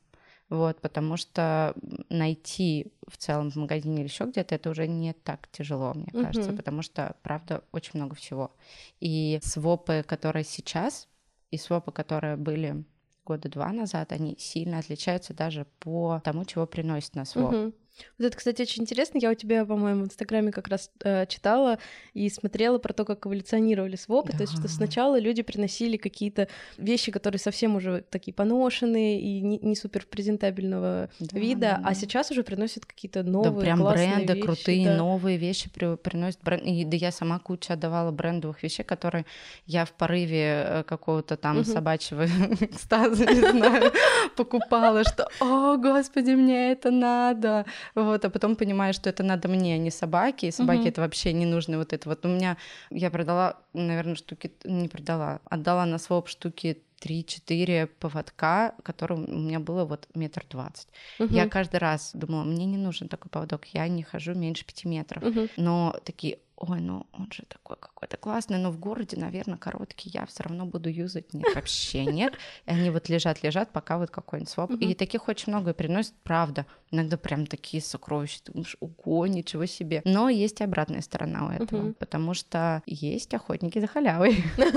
вот, 0.49 0.79
потому 0.81 1.17
что 1.17 1.73
найти 2.09 2.93
в 3.07 3.17
целом 3.17 3.49
в 3.49 3.55
магазине 3.55 4.01
или 4.01 4.07
еще 4.07 4.25
где-то 4.25 4.53
это 4.53 4.69
уже 4.69 4.87
не 4.87 5.13
так 5.13 5.49
тяжело, 5.51 5.95
мне 5.95 6.05
mm-hmm. 6.05 6.23
кажется, 6.23 6.53
потому 6.53 6.83
что, 6.83 7.15
правда, 7.23 7.63
очень 7.71 7.93
много 7.95 8.13
всего. 8.13 8.55
И 8.99 9.39
свопы, 9.41 10.03
которые 10.07 10.43
сейчас, 10.43 11.07
и 11.49 11.57
свопы, 11.57 11.91
которые 11.91 12.37
были 12.37 12.85
года 13.25 13.49
два 13.49 13.71
назад, 13.71 14.11
они 14.11 14.35
сильно 14.37 14.79
отличаются 14.79 15.33
даже 15.33 15.65
по 15.79 16.21
тому, 16.23 16.45
чего 16.45 16.65
приносит 16.65 17.15
на 17.15 17.25
своп. 17.25 17.53
Угу. 17.53 17.73
Вот 18.17 18.25
это, 18.25 18.37
кстати, 18.37 18.61
очень 18.61 18.83
интересно. 18.83 19.19
Я 19.19 19.31
у 19.31 19.33
тебя, 19.35 19.65
по-моему, 19.65 20.03
в 20.03 20.05
Инстаграме 20.07 20.51
как 20.51 20.67
раз 20.67 20.89
э, 21.03 21.25
читала 21.27 21.79
и 22.13 22.29
смотрела 22.29 22.77
про 22.77 22.93
то, 22.93 23.05
как 23.05 23.25
эволюционировали 23.25 23.95
свопы. 23.95 24.31
Да. 24.31 24.39
То 24.39 24.43
есть, 24.43 24.57
что 24.57 24.67
сначала 24.67 25.19
люди 25.19 25.41
приносили 25.41 25.97
какие-то 25.97 26.47
вещи, 26.77 27.11
которые 27.11 27.39
совсем 27.39 27.75
уже 27.75 28.03
такие 28.09 28.33
поношенные 28.33 29.21
и 29.21 29.41
не, 29.41 29.59
не 29.59 29.75
супер 29.75 30.05
презентабельного 30.05 31.09
да, 31.19 31.39
вида, 31.39 31.59
да, 31.59 31.77
да. 31.77 31.89
а 31.89 31.93
сейчас 31.95 32.31
уже 32.31 32.43
приносят 32.43 32.85
какие-то 32.85 33.23
новые, 33.23 33.53
да, 33.53 33.61
прям 33.61 33.79
классные 33.79 34.15
бренды, 34.15 34.33
вещи, 34.33 34.45
крутые 34.45 34.85
да. 34.85 34.97
новые 34.97 35.37
вещи 35.37 35.69
при, 35.69 35.95
приносят 35.95 36.41
бренд. 36.43 36.63
И 36.63 36.85
да 36.85 36.97
я 36.97 37.11
сама 37.11 37.39
куча 37.39 37.73
отдавала 37.73 38.11
брендовых 38.11 38.63
вещей, 38.63 38.83
которые 38.83 39.25
я 39.65 39.85
в 39.85 39.91
порыве 39.91 40.65
э, 40.65 40.83
какого-то 40.83 41.37
там 41.37 41.57
угу. 41.57 41.65
собачьего 41.65 42.25
экстаза, 42.25 43.25
не 43.25 43.49
знаю, 43.51 43.91
покупала, 44.35 45.03
что, 45.03 45.29
о, 45.39 45.77
господи, 45.77 46.31
мне 46.31 46.71
это 46.71 46.91
надо 46.91 47.65
вот, 47.95 48.25
а 48.25 48.29
потом 48.29 48.55
понимаешь, 48.55 48.95
что 48.95 49.09
это 49.09 49.23
надо 49.23 49.47
мне, 49.47 49.75
а 49.75 49.77
не 49.77 49.91
собаке, 49.91 50.47
и 50.47 50.51
собаке 50.51 50.81
угу. 50.81 50.89
это 50.89 51.01
вообще 51.01 51.33
не 51.33 51.45
нужно 51.45 51.77
вот 51.77 51.93
это 51.93 52.09
вот. 52.09 52.25
У 52.25 52.29
меня, 52.29 52.57
я 52.89 53.09
продала, 53.11 53.57
наверное, 53.73 54.15
штуки, 54.15 54.51
не 54.63 54.87
продала, 54.87 55.41
отдала 55.45 55.85
на 55.85 55.97
своп 55.97 56.27
штуки 56.27 56.83
3-4 57.03 57.87
поводка, 57.99 58.75
которым 58.83 59.25
у 59.27 59.39
меня 59.39 59.59
было 59.59 59.85
вот 59.85 60.07
метр 60.15 60.45
двадцать. 60.49 60.87
Угу. 61.19 61.33
Я 61.33 61.49
каждый 61.49 61.77
раз 61.77 62.11
думала, 62.13 62.43
мне 62.43 62.65
не 62.65 62.77
нужен 62.77 63.09
такой 63.09 63.29
поводок, 63.29 63.65
я 63.73 63.87
не 63.87 64.03
хожу 64.03 64.33
меньше 64.33 64.65
пяти 64.65 64.87
метров. 64.87 65.23
Угу. 65.23 65.49
Но 65.57 65.95
такие, 66.05 66.39
ой, 66.67 66.79
ну 66.79 67.05
он 67.13 67.31
же 67.31 67.43
такой 67.47 67.75
какой-то 67.77 68.17
классный, 68.17 68.57
но 68.57 68.71
в 68.71 68.79
городе, 68.79 69.17
наверное, 69.17 69.57
короткий, 69.57 70.09
я 70.09 70.25
все 70.25 70.43
равно 70.43 70.65
буду 70.65 70.89
юзать. 70.89 71.33
Нет, 71.33 71.55
вообще 71.55 72.05
нет. 72.05 72.33
И 72.65 72.71
они 72.71 72.89
вот 72.89 73.09
лежат, 73.09 73.43
лежат, 73.43 73.71
пока 73.71 73.97
вот 73.97 74.09
какой-нибудь 74.09 74.49
своп. 74.49 74.71
Uh-huh. 74.71 74.79
И 74.79 74.93
таких 74.93 75.27
очень 75.27 75.51
много 75.51 75.71
и 75.71 75.73
приносят, 75.73 76.13
правда. 76.23 76.65
Иногда 76.91 77.17
прям 77.17 77.45
такие 77.47 77.81
сокровища, 77.81 78.43
ты 78.43 78.51
думаешь, 78.53 78.77
ого, 78.79 79.27
ничего 79.27 79.65
себе. 79.65 80.01
Но 80.05 80.29
есть 80.29 80.61
и 80.61 80.63
обратная 80.63 81.01
сторона 81.01 81.47
у 81.47 81.49
этого, 81.49 81.87
uh-huh. 81.87 81.93
потому 81.93 82.33
что 82.33 82.81
есть 82.85 83.33
охотники 83.33 83.79
за 83.79 83.87
халявой. 83.87 84.43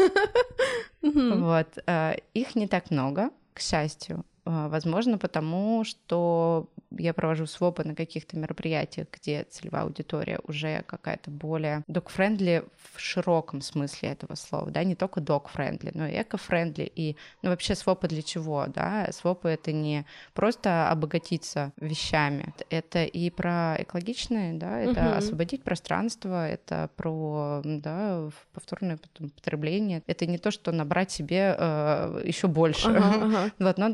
Вот. 1.03 1.79
Э, 1.87 2.17
их 2.35 2.57
не 2.57 2.67
так 2.67 2.91
много, 2.91 3.31
к 3.55 3.61
счастью. 3.61 4.25
Э, 4.47 4.69
возможно, 4.69 5.19
потому 5.19 5.85
что 5.85 6.69
я 6.91 7.13
провожу 7.13 7.47
свопы 7.47 7.85
на 7.85 7.95
каких-то 7.95 8.37
мероприятиях, 8.37 9.09
где 9.13 9.45
целевая 9.51 9.83
аудитория 9.83 10.41
уже 10.45 10.83
какая-то 10.87 11.31
более 11.31 11.83
dog-friendly 11.89 12.65
в 12.95 13.01
широком 13.01 13.61
смысле 13.61 14.11
этого 14.11 14.37
слова, 14.37 14.71
да, 14.71 14.85
не 14.85 14.95
только 14.95 15.21
dog-friendly, 15.21 15.91
но 15.95 16.07
и 16.07 16.23
eco-friendly, 16.23 16.91
и 16.95 17.17
ну, 17.43 17.51
вообще 17.51 17.75
свопы 17.75 18.09
для 18.09 18.23
чего, 18.23 18.67
да, 18.69 19.11
свопы— 19.13 19.49
это 19.51 19.73
не 19.73 20.07
просто 20.33 20.91
обогатиться 20.91 21.73
вещами, 21.77 22.55
это 22.71 23.05
и 23.05 23.31
про 23.31 23.77
экологичные, 23.81 24.55
да, 24.55 24.79
это 24.79 25.09
угу. 25.09 25.17
освободить 25.17 25.65
пространство, 25.65 26.49
это 26.49 26.89
про, 26.97 27.63
да, 27.65 28.29
повторное 28.53 28.99
потребление, 29.19 30.03
это 30.07 30.27
не 30.27 30.39
то, 30.39 30.51
что 30.51 30.71
набрать 30.71 31.11
себе 31.11 31.57
э, 31.59 32.23
еще 32.25 32.47
больше, 32.47 32.91
ага, 32.91 33.25
ага. 33.25 33.51
вот, 33.59 33.79
но 33.79 33.87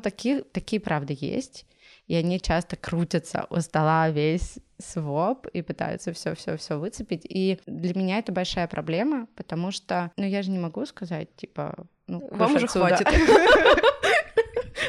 такие, 0.43 0.63
такие 0.73 0.81
правда 0.81 1.13
есть, 1.13 1.67
и 2.07 2.15
они 2.15 2.41
часто 2.41 2.77
крутятся 2.77 3.47
у 3.51 3.61
стола 3.61 4.11
весь 4.11 4.59
своп 4.79 5.47
и 5.49 5.63
пытаются 5.63 6.13
все 6.13 6.35
все 6.35 6.57
все 6.57 6.79
выцепить. 6.79 7.23
И 7.25 7.59
для 7.67 7.95
меня 7.95 8.19
это 8.19 8.33
большая 8.33 8.67
проблема, 8.67 9.29
потому 9.37 9.71
что, 9.71 10.11
ну, 10.17 10.25
я 10.25 10.43
же 10.43 10.51
не 10.51 10.59
могу 10.59 10.87
сказать, 10.87 11.35
типа, 11.37 11.87
ну, 12.07 12.27
вам 12.31 12.55
уже 12.55 12.67
отсюда. 12.67 12.97
хватит. 12.97 13.09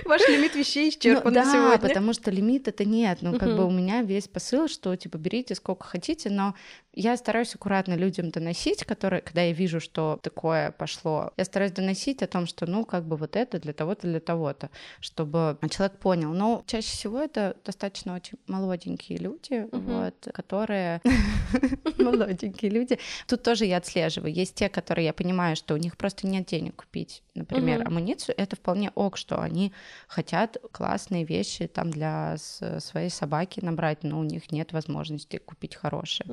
Ваш 0.06 0.28
лимит 0.28 0.56
вещей 0.56 0.90
исчерпан 0.90 1.34
ну, 1.34 1.40
да, 1.40 1.46
сегодня. 1.46 1.78
потому 1.78 2.14
что 2.14 2.32
лимит 2.32 2.68
это 2.68 2.86
нет. 2.86 3.20
Ну, 3.22 3.38
как 3.38 3.56
бы 3.56 3.66
у 3.66 3.72
меня 3.72 4.02
весь 4.02 4.28
посыл, 4.28 4.68
что, 4.68 4.96
типа, 4.96 5.18
берите 5.18 5.56
сколько 5.56 5.86
хотите, 5.86 6.30
но 6.30 6.56
я 6.94 7.18
стараюсь 7.18 7.56
аккуратно 7.56 7.96
людям 7.96 8.30
доносить, 8.30 8.86
которые, 8.86 9.22
когда 9.22 9.42
я 9.42 9.52
вижу, 9.52 9.80
что 9.80 10.20
такое 10.22 10.72
пошло, 10.72 11.32
я 11.38 11.46
стараюсь 11.46 11.72
доносить 11.72 12.22
о 12.22 12.28
том, 12.28 12.46
что, 12.46 12.66
ну, 12.66 12.86
как 12.86 13.06
бы 13.06 13.18
вот 13.18 13.36
это 13.36 13.60
для 13.60 13.74
того-то, 13.74 14.08
для 14.08 14.20
того-то, 14.20 14.70
чтобы 15.00 15.58
человек 15.70 15.98
понял. 15.98 16.34
Но 16.34 16.64
чаще 16.68 16.90
всего 16.90 17.20
это 17.20 17.58
достаточно 17.66 18.16
очень 18.16 18.38
молоденькие 18.48 19.18
люди, 19.18 19.68
вот, 19.72 20.28
которые... 20.34 21.02
Молоденькие 21.98 22.72
люди. 22.72 23.00
Тут 23.28 23.44
тоже 23.44 23.66
я 23.66 23.78
отслеживаю. 23.78 24.34
Есть 24.34 24.56
те, 24.56 24.70
которые 24.70 25.06
я 25.06 25.14
понимаю, 25.14 25.56
что 25.56 25.74
у 25.74 25.78
них 25.78 25.98
просто 25.98 26.28
нет 26.28 26.46
денег 26.46 26.76
купить, 26.76 27.24
например, 27.34 27.88
амуницию. 27.88 28.36
Это 28.38 28.56
вполне 28.56 28.92
ок, 28.96 29.18
что 29.18 29.42
они 29.42 29.74
хотят 30.08 30.58
классные 30.72 31.24
вещи 31.24 31.68
там 31.68 31.90
для 31.90 32.36
своей 32.38 33.10
собаки 33.10 33.60
набрать, 33.64 34.04
но 34.04 34.20
у 34.20 34.24
них 34.24 34.52
нет 34.52 34.74
возможности 34.74 35.38
купить 35.38 35.76
хорошие. 35.76 36.28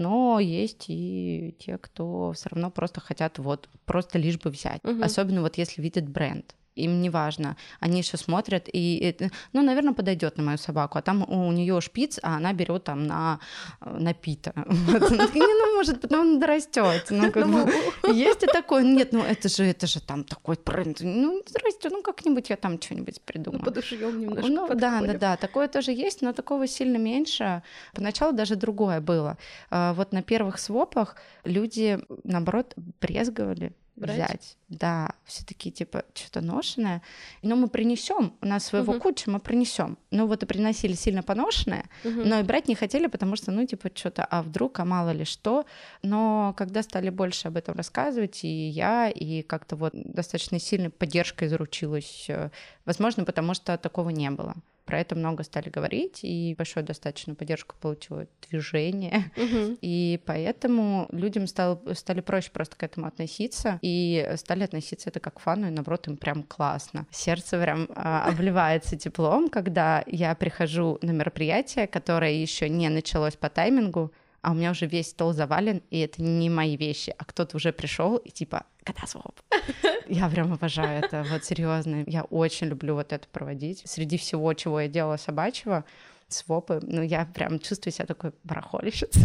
Но 0.00 0.40
есть 0.40 0.86
и 0.88 1.54
те, 1.58 1.76
кто 1.76 2.32
все 2.32 2.48
равно 2.48 2.70
просто 2.70 3.02
хотят 3.02 3.38
вот 3.38 3.68
просто 3.84 4.18
лишь 4.18 4.38
бы 4.38 4.48
взять. 4.48 4.80
Угу. 4.82 5.02
Особенно 5.02 5.42
вот 5.42 5.58
если 5.58 5.82
видят 5.82 6.08
бренд 6.08 6.54
им 6.80 7.00
не 7.00 7.10
важно. 7.10 7.56
Они 7.80 7.98
еще 7.98 8.16
смотрят 8.16 8.68
и, 8.72 9.16
ну, 9.52 9.62
наверное, 9.62 9.94
подойдет 9.94 10.36
на 10.36 10.42
мою 10.42 10.58
собаку, 10.58 10.98
а 10.98 11.02
там 11.02 11.22
у 11.28 11.52
нее 11.52 11.80
шпиц, 11.80 12.18
а 12.22 12.36
она 12.36 12.52
берет 12.52 12.84
там 12.84 13.06
на, 13.06 13.40
на 13.80 14.14
пита. 14.14 14.52
Ну, 14.54 15.76
может, 15.76 16.00
потом 16.00 16.20
он 16.20 16.40
дорастет. 16.40 17.06
Ну, 17.10 17.32
как 17.32 17.48
бы, 17.48 17.72
есть 18.12 18.42
и 18.42 18.46
такое. 18.46 18.82
Нет, 18.82 19.12
ну 19.12 19.22
это 19.22 19.48
же, 19.48 19.64
это 19.64 19.86
же 19.86 20.00
там 20.00 20.24
такой. 20.24 20.56
Ну, 21.00 21.42
здрасте, 21.46 21.90
ну 21.90 22.02
как-нибудь 22.02 22.50
я 22.50 22.56
там 22.56 22.80
что-нибудь 22.80 23.20
придумаю. 23.22 23.64
Подушьем 23.64 24.20
немножко. 24.20 24.50
Ну, 24.50 24.68
да, 24.74 25.00
да, 25.00 25.14
да, 25.14 25.36
такое 25.36 25.68
тоже 25.68 25.92
есть, 25.92 26.22
но 26.22 26.32
такого 26.32 26.66
сильно 26.66 26.96
меньше. 26.96 27.62
Поначалу 27.94 28.32
даже 28.32 28.56
другое 28.56 29.00
было. 29.00 29.36
А, 29.70 29.92
вот 29.94 30.12
на 30.12 30.22
первых 30.22 30.58
свопах 30.58 31.16
люди, 31.44 31.98
наоборот, 32.24 32.74
брезговали 33.00 33.72
брать? 34.00 34.16
взять. 34.16 34.56
Да, 34.68 35.10
все 35.24 35.44
такие 35.44 35.70
типа 35.70 36.04
что-то 36.14 36.40
ношенное. 36.40 37.02
Но 37.42 37.56
мы 37.56 37.68
принесем, 37.68 38.34
у 38.40 38.46
нас 38.46 38.64
своего 38.64 38.92
угу. 38.92 39.00
куча, 39.00 39.30
мы 39.30 39.40
принесем. 39.40 39.98
Ну 40.10 40.26
вот 40.26 40.42
и 40.42 40.46
приносили 40.46 40.94
сильно 40.94 41.22
поношенное, 41.22 41.84
угу. 42.04 42.22
но 42.24 42.40
и 42.40 42.42
брать 42.42 42.68
не 42.68 42.74
хотели, 42.74 43.06
потому 43.06 43.36
что, 43.36 43.50
ну 43.52 43.66
типа 43.66 43.90
что-то, 43.94 44.24
а 44.24 44.42
вдруг, 44.42 44.78
а 44.80 44.84
мало 44.84 45.10
ли 45.10 45.24
что. 45.24 45.66
Но 46.02 46.54
когда 46.56 46.82
стали 46.82 47.10
больше 47.10 47.48
об 47.48 47.56
этом 47.56 47.76
рассказывать, 47.76 48.44
и 48.44 48.68
я, 48.68 49.08
и 49.08 49.42
как-то 49.42 49.76
вот 49.76 49.92
достаточно 49.94 50.58
сильной 50.58 50.90
поддержкой 50.90 51.48
заручилась, 51.48 52.26
э, 52.28 52.50
возможно, 52.84 53.24
потому 53.24 53.54
что 53.54 53.76
такого 53.78 54.10
не 54.10 54.30
было 54.30 54.54
про 54.90 54.98
это 54.98 55.14
много 55.14 55.44
стали 55.44 55.68
говорить, 55.68 56.24
и 56.24 56.52
большую 56.58 56.82
достаточно 56.82 57.36
поддержку 57.36 57.76
получило 57.80 58.26
движение. 58.50 59.30
Угу. 59.36 59.78
И 59.80 60.20
поэтому 60.26 61.06
людям 61.12 61.46
стало, 61.46 61.80
стали 61.94 62.20
проще 62.20 62.50
просто 62.50 62.74
к 62.76 62.82
этому 62.82 63.06
относиться, 63.06 63.78
и 63.82 64.28
стали 64.34 64.64
относиться 64.64 65.08
это 65.08 65.20
как 65.20 65.34
к 65.34 65.38
фану, 65.38 65.68
и 65.68 65.70
наоборот, 65.70 66.08
им 66.08 66.16
прям 66.16 66.42
классно. 66.42 67.06
Сердце 67.12 67.62
прям 67.62 67.86
а, 67.94 68.26
обливается 68.26 68.96
теплом, 68.96 69.48
когда 69.48 70.02
я 70.08 70.34
прихожу 70.34 70.98
на 71.02 71.12
мероприятие, 71.12 71.86
которое 71.86 72.32
еще 72.32 72.68
не 72.68 72.88
началось 72.88 73.36
по 73.36 73.48
таймингу, 73.48 74.12
а 74.42 74.52
у 74.52 74.54
меня 74.54 74.70
уже 74.70 74.86
весь 74.86 75.10
стол 75.10 75.32
завален, 75.32 75.82
и 75.90 76.00
это 76.00 76.22
не 76.22 76.48
мои 76.48 76.76
вещи, 76.76 77.14
а 77.16 77.24
кто-то 77.24 77.56
уже 77.56 77.72
пришел 77.72 78.16
и 78.16 78.30
типа 78.30 78.64
катасвоп. 78.84 79.38
Я 80.08 80.28
прям 80.28 80.52
обожаю 80.52 81.04
это, 81.04 81.24
вот 81.30 81.44
серьезно. 81.44 82.04
Я 82.06 82.22
очень 82.24 82.68
люблю 82.68 82.94
вот 82.94 83.12
это 83.12 83.28
проводить. 83.28 83.82
Среди 83.84 84.16
всего, 84.16 84.52
чего 84.54 84.80
я 84.80 84.88
делала 84.88 85.16
собачьего, 85.16 85.84
свопы, 86.28 86.80
ну 86.82 87.02
я 87.02 87.26
прям 87.26 87.58
чувствую 87.58 87.92
себя 87.92 88.06
такой 88.06 88.32
барахолищицей. 88.44 89.22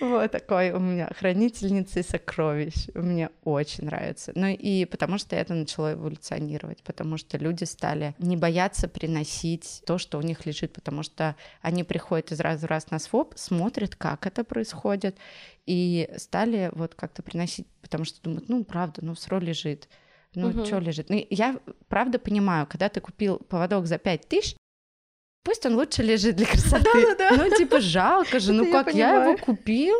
Вот 0.00 0.30
такой 0.30 0.70
у 0.70 0.78
меня 0.78 1.10
хранительницей 1.18 2.02
сокровищ. 2.02 2.88
Мне 2.94 3.30
очень 3.44 3.84
нравится. 3.84 4.32
Ну 4.34 4.46
и 4.46 4.84
потому 4.84 5.18
что 5.18 5.36
это 5.36 5.54
начало 5.54 5.94
эволюционировать, 5.94 6.82
потому 6.82 7.16
что 7.16 7.38
люди 7.38 7.64
стали 7.64 8.14
не 8.18 8.36
бояться 8.36 8.88
приносить 8.88 9.82
то, 9.86 9.98
что 9.98 10.18
у 10.18 10.22
них 10.22 10.46
лежит, 10.46 10.72
потому 10.72 11.02
что 11.02 11.36
они 11.62 11.84
приходят 11.84 12.32
из 12.32 12.40
раза 12.40 12.66
в 12.66 12.70
раз 12.70 12.90
на 12.90 12.98
своп, 12.98 13.34
смотрят, 13.36 13.96
как 13.96 14.26
это 14.26 14.44
происходит, 14.44 15.16
и 15.66 16.08
стали 16.16 16.70
вот 16.72 16.94
как-то 16.94 17.22
приносить, 17.22 17.66
потому 17.82 18.04
что 18.04 18.22
думают, 18.22 18.48
ну, 18.48 18.64
правда, 18.64 19.04
ну, 19.04 19.14
сро 19.14 19.38
лежит. 19.38 19.88
Ну, 20.34 20.48
угу. 20.48 20.64
что 20.64 20.78
лежит? 20.78 21.10
Ну, 21.10 21.26
я 21.30 21.58
правда 21.88 22.18
понимаю, 22.18 22.66
когда 22.66 22.88
ты 22.88 23.00
купил 23.00 23.38
поводок 23.38 23.86
за 23.86 23.98
5 23.98 24.28
тысяч, 24.28 24.56
Пусть 25.42 25.64
он 25.66 25.76
лучше 25.76 26.02
лежит 26.02 26.36
для 26.36 26.46
красоты. 26.46 26.84
Да-да-да. 26.84 27.30
Ну, 27.36 27.56
типа, 27.56 27.80
жалко 27.80 28.38
же, 28.40 28.52
ну 28.52 28.70
как 28.70 28.92
я 28.94 29.24
его 29.24 29.36
купил, 29.36 29.96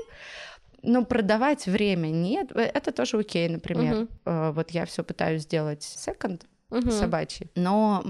но 0.82 1.04
продавать 1.04 1.66
время 1.66 2.08
нет. 2.08 2.52
Э, 2.54 2.62
это 2.62 2.92
тоже 2.92 3.18
окей, 3.18 3.48
например. 3.48 4.08
Угу. 4.24 4.52
Вот 4.52 4.70
я 4.70 4.84
все 4.86 5.02
пытаюсь 5.02 5.42
сделать 5.42 5.82
секонд, 5.82 6.46
угу. 6.70 6.90
собачий. 6.90 7.50
Но 7.54 8.04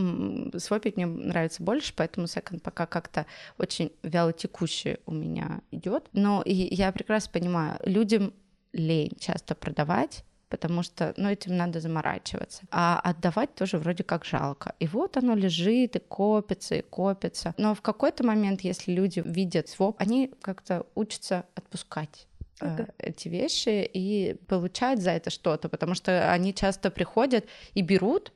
свопить 0.57 0.97
мне 0.97 1.07
нравится 1.07 1.63
больше, 1.63 1.93
поэтому 1.97 2.27
секонд 2.27 2.63
пока 2.63 2.87
как-то 2.87 3.27
очень 3.59 3.93
вялотекущий 4.03 4.99
у 5.07 5.13
меня 5.13 5.61
идет. 5.71 6.09
Но 6.13 6.43
и 6.43 6.53
я 6.53 6.93
прекрасно 6.93 7.33
понимаю, 7.33 7.79
людям 7.85 8.33
лень 8.73 9.17
часто 9.19 9.55
продавать, 9.55 10.25
потому 10.49 10.83
что, 10.83 11.15
ну, 11.17 11.29
этим 11.29 11.57
надо 11.57 11.81
заморачиваться. 11.81 12.63
А 12.71 13.01
отдавать 13.01 13.55
тоже 13.55 13.79
вроде 13.79 14.05
как 14.05 14.25
жалко. 14.25 14.75
И 14.79 14.87
вот 14.87 15.17
оно 15.17 15.35
лежит 15.35 15.97
и 15.97 15.99
копится, 15.99 16.77
и 16.77 16.83
копится. 16.83 17.55
Но 17.59 17.75
в 17.75 17.83
какой-то 17.83 18.25
момент, 18.25 18.63
если 18.63 18.93
люди 18.93 19.23
видят 19.25 19.69
своп, 19.69 19.97
они 19.99 20.33
как-то 20.43 20.87
учатся 20.95 21.45
отпускать 21.55 22.27
okay. 22.61 22.91
Э, 22.99 23.09
эти 23.11 23.29
вещи 23.29 23.89
и 23.93 24.35
получать 24.47 25.03
за 25.03 25.11
это 25.11 25.31
что-то, 25.31 25.69
потому 25.69 25.95
что 25.95 26.33
они 26.33 26.55
часто 26.55 26.91
приходят 26.91 27.45
и 27.75 27.83
берут, 27.83 28.33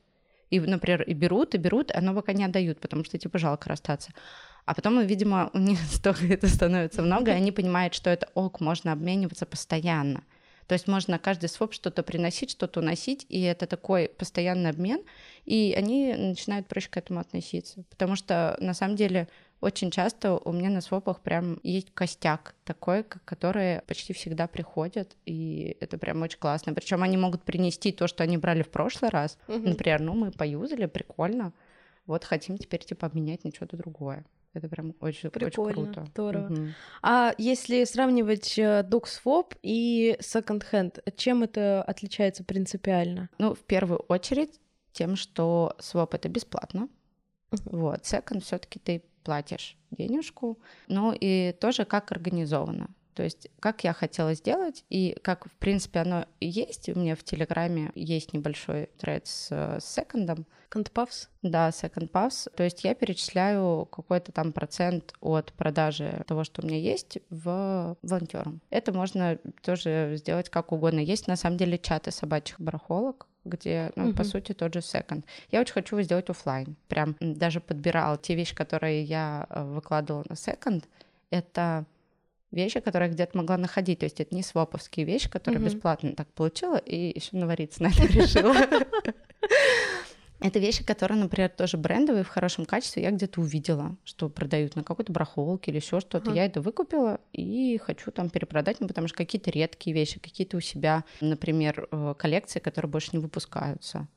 и, 0.49 0.59
например, 0.59 1.01
и 1.01 1.13
берут, 1.13 1.55
и 1.55 1.57
берут, 1.57 1.91
а 1.91 2.01
но 2.01 2.13
пока 2.13 2.33
не 2.33 2.43
отдают, 2.43 2.79
потому 2.79 3.03
что, 3.03 3.17
типа, 3.17 3.39
жалко 3.39 3.69
расстаться. 3.69 4.11
А 4.65 4.73
потом, 4.73 5.01
видимо, 5.05 5.49
у 5.53 5.57
них 5.57 5.79
столько 5.91 6.25
это 6.25 6.47
становится 6.47 7.01
много, 7.01 7.31
и 7.31 7.35
они 7.35 7.51
понимают, 7.51 7.93
что 7.93 8.09
это 8.09 8.27
ок, 8.33 8.61
можно 8.61 8.91
обмениваться 8.91 9.45
постоянно. 9.45 10.23
То 10.73 10.75
есть 10.75 10.87
можно 10.87 11.19
каждый 11.19 11.49
своп 11.49 11.71
что-то 11.71 12.01
приносить, 12.01 12.49
что-то 12.49 12.79
уносить, 12.79 13.27
и 13.29 13.39
это 13.43 13.67
такой 13.67 14.09
постоянный 14.09 14.71
обмен, 14.71 15.03
и 15.45 15.71
они 15.77 16.15
начинают 16.15 16.65
проще 16.65 16.89
к 16.89 16.97
этому 16.97 17.19
относиться. 17.19 17.83
Потому 17.91 18.15
что 18.15 18.57
на 18.59 18.73
самом 18.73 18.95
деле 18.95 19.27
очень 19.61 19.91
часто 19.91 20.33
у 20.33 20.51
меня 20.51 20.71
на 20.71 20.81
свопах 20.81 21.19
прям 21.21 21.59
есть 21.61 21.93
костяк 21.93 22.55
такой, 22.63 23.03
который 23.03 23.83
почти 23.83 24.13
всегда 24.13 24.47
приходят, 24.47 25.15
и 25.27 25.77
это 25.79 25.99
прям 25.99 26.23
очень 26.23 26.39
классно. 26.39 26.73
Причем 26.73 27.03
они 27.03 27.17
могут 27.17 27.43
принести 27.43 27.91
то, 27.91 28.07
что 28.07 28.23
они 28.23 28.37
брали 28.37 28.63
в 28.63 28.69
прошлый 28.69 29.11
раз. 29.11 29.37
Угу. 29.47 29.59
Например, 29.59 30.01
ну 30.01 30.15
мы 30.15 30.31
поюзали, 30.31 30.87
прикольно. 30.87 31.53
Вот 32.07 32.23
хотим 32.23 32.57
теперь 32.57 32.83
типа 32.83 33.05
обменять 33.05 33.43
на 33.43 33.51
что-то 33.51 33.77
другое. 33.77 34.25
Это 34.53 34.69
прям 34.69 34.93
очень, 34.99 35.31
Прикольно, 35.31 35.81
очень 35.81 35.93
круто. 35.93 36.05
Здорово. 36.11 36.53
Угу. 36.53 36.67
А 37.01 37.33
если 37.37 37.83
сравнивать 37.85 38.57
DocSwap 38.57 39.53
э, 39.55 39.57
и 39.63 40.17
Hand, 40.19 41.01
чем 41.15 41.43
это 41.43 41.81
отличается 41.83 42.43
принципиально? 42.43 43.29
Ну, 43.39 43.55
в 43.55 43.61
первую 43.61 43.99
очередь 44.07 44.59
тем, 44.91 45.15
что 45.15 45.75
swap 45.79 46.09
это 46.11 46.29
бесплатно. 46.29 46.87
Угу. 47.51 47.77
Вот, 47.77 48.01
second 48.01 48.41
все-таки 48.41 48.79
ты 48.79 49.03
платишь 49.23 49.77
денежку, 49.89 50.59
ну 50.87 51.15
и 51.19 51.55
тоже 51.59 51.85
как 51.85 52.11
организовано. 52.11 52.89
То 53.13 53.23
есть, 53.23 53.49
как 53.59 53.83
я 53.83 53.93
хотела 53.93 54.33
сделать, 54.33 54.85
и 54.89 55.15
как, 55.21 55.45
в 55.45 55.55
принципе, 55.57 55.99
оно 55.99 56.25
есть. 56.39 56.89
У 56.89 56.99
меня 56.99 57.15
в 57.15 57.23
Телеграме 57.23 57.91
есть 57.95 58.33
небольшой 58.33 58.89
тред 58.97 59.27
с, 59.27 59.51
с 59.51 59.85
секондом. 59.85 60.45
Second 60.73 60.91
Puffs? 60.91 61.27
Да, 61.41 61.69
Second 61.69 62.09
Puffs. 62.09 62.51
То 62.55 62.63
есть 62.63 62.83
я 62.83 62.95
перечисляю 62.95 63.85
какой-то 63.85 64.31
там 64.31 64.51
процент 64.51 65.13
от 65.21 65.53
продажи 65.53 66.23
того, 66.27 66.43
что 66.43 66.61
у 66.61 66.65
меня 66.65 66.79
есть, 66.79 67.19
в 67.29 67.95
волонтерам. 68.01 68.61
Это 68.69 68.91
можно 68.91 69.37
тоже 69.61 70.13
сделать 70.17 70.49
как 70.49 70.71
угодно. 70.71 70.99
Есть, 70.99 71.27
на 71.27 71.35
самом 71.35 71.57
деле, 71.57 71.77
чаты 71.77 72.11
собачьих 72.11 72.59
барахолок, 72.59 73.27
где, 73.45 73.91
ну, 73.95 74.09
угу. 74.09 74.17
по 74.17 74.23
сути, 74.23 74.53
тот 74.53 74.73
же 74.73 74.81
секонд. 74.81 75.25
Я 75.51 75.61
очень 75.61 75.73
хочу 75.73 75.95
его 75.95 76.03
сделать 76.03 76.29
офлайн. 76.29 76.75
Прям 76.87 77.15
даже 77.19 77.59
подбирала 77.59 78.17
те 78.17 78.35
вещи, 78.35 78.55
которые 78.55 79.03
я 79.03 79.45
э, 79.49 79.63
выкладывала 79.63 80.23
на 80.29 80.35
секонд. 80.35 80.87
Это 81.29 81.85
вещи, 82.53 82.79
которые 82.79 83.09
я 83.09 83.13
где-то 83.13 83.37
могла 83.37 83.57
находить. 83.57 83.99
То 83.99 84.05
есть 84.05 84.19
это 84.19 84.33
не 84.35 84.43
своповские 84.43 85.05
вещи, 85.05 85.29
которые 85.29 85.61
угу. 85.61 85.69
бесплатно 85.69 86.13
так 86.13 86.27
получила, 86.33 86.77
и 86.77 87.13
еще 87.15 87.35
навариться 87.35 87.83
на 87.83 87.87
это 87.87 88.05
решила. 88.07 88.55
Это 90.39 90.59
вещи, 90.59 90.83
которые, 90.83 91.17
например, 91.17 91.49
тоже 91.49 91.77
брендовые 91.77 92.25
в 92.25 92.27
хорошем 92.27 92.65
качестве. 92.65 93.03
Я 93.03 93.11
где-то 93.11 93.39
увидела, 93.39 93.95
что 94.03 94.27
продают 94.27 94.75
на 94.75 94.83
какой-то 94.83 95.13
брахолке 95.13 95.71
или 95.71 95.77
еще 95.77 96.01
что-то. 96.01 96.31
Uh-huh. 96.31 96.35
Я 96.35 96.45
это 96.45 96.59
выкупила 96.59 97.21
и 97.31 97.79
хочу 97.81 98.11
там 98.11 98.29
перепродать, 98.29 98.81
ну, 98.81 98.89
потому 98.89 99.07
что 99.07 99.15
какие-то 99.15 99.51
редкие 99.51 99.93
вещи, 99.93 100.19
какие-то 100.19 100.57
у 100.57 100.59
себя, 100.59 101.05
например, 101.21 101.87
э, 101.89 102.13
коллекции, 102.17 102.59
которые 102.59 102.91
больше 102.91 103.11
не 103.13 103.19
выпускаются. 103.19 104.09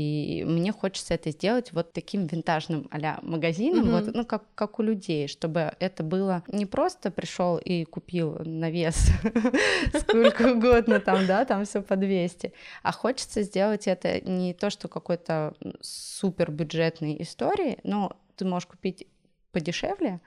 И 0.00 0.44
мне 0.44 0.72
хочется 0.72 1.12
это 1.12 1.30
сделать 1.30 1.72
вот 1.72 1.92
таким 1.92 2.26
винтажным 2.26 2.88
а 2.90 3.18
магазином, 3.20 3.84
mm-hmm. 3.84 4.04
вот, 4.06 4.14
ну, 4.14 4.24
как, 4.24 4.44
как 4.54 4.78
у 4.78 4.82
людей, 4.82 5.28
чтобы 5.28 5.72
это 5.78 6.02
было 6.02 6.42
не 6.48 6.64
просто 6.64 7.10
пришел 7.10 7.58
и 7.58 7.84
купил 7.84 8.38
на 8.44 8.70
вес 8.70 9.10
сколько 10.00 10.54
угодно 10.54 11.00
там, 11.00 11.26
да, 11.26 11.44
там 11.44 11.66
все 11.66 11.82
по 11.82 11.96
200, 11.96 12.54
а 12.82 12.92
хочется 12.92 13.42
сделать 13.42 13.86
это 13.86 14.22
не 14.22 14.54
то, 14.54 14.70
что 14.70 14.88
какой-то 14.88 15.54
супер 15.82 16.50
бюджетной 16.50 17.20
истории, 17.20 17.78
но 17.84 18.16
ты 18.36 18.46
можешь 18.46 18.68
купить 18.68 19.06
подешевле, 19.52 20.20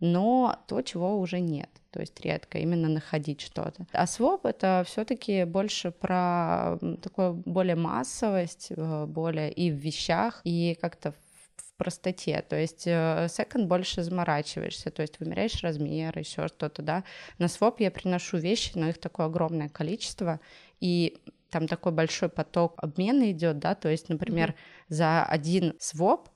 но 0.00 0.58
то, 0.66 0.82
чего 0.82 1.18
уже 1.18 1.40
нет. 1.40 1.70
То 1.90 2.00
есть 2.00 2.20
редко 2.20 2.58
именно 2.58 2.88
находить 2.88 3.40
что-то. 3.40 3.86
А 3.92 4.06
своп 4.06 4.46
это 4.46 4.84
все-таки 4.86 5.44
больше 5.44 5.90
про 5.90 6.78
такую 7.02 7.34
более 7.34 7.76
массовость, 7.76 8.72
э, 8.76 9.06
более 9.06 9.50
и 9.50 9.70
в 9.70 9.76
вещах, 9.76 10.40
и 10.44 10.76
как-то 10.80 11.12
в 11.12 11.74
простоте. 11.76 12.44
То 12.48 12.56
есть 12.56 12.82
секонд 12.82 13.66
больше 13.66 14.02
заморачиваешься, 14.02 14.90
то 14.90 15.02
есть 15.02 15.18
вымеряешь 15.20 15.62
размер, 15.62 16.18
еще 16.18 16.48
что-то, 16.48 16.82
да. 16.82 17.04
На 17.38 17.48
своп 17.48 17.80
я 17.80 17.90
приношу 17.90 18.36
вещи, 18.36 18.72
но 18.74 18.88
их 18.88 18.98
такое 18.98 19.26
огромное 19.26 19.68
количество, 19.68 20.40
и 20.80 21.18
там 21.50 21.66
такой 21.66 21.92
большой 21.92 22.28
поток 22.28 22.74
обмена 22.76 23.30
идет, 23.30 23.58
да, 23.58 23.74
то 23.74 23.88
есть, 23.88 24.08
например, 24.08 24.50
mm-hmm. 24.50 24.84
за 24.88 25.24
один 25.24 25.74
своп 25.78 26.28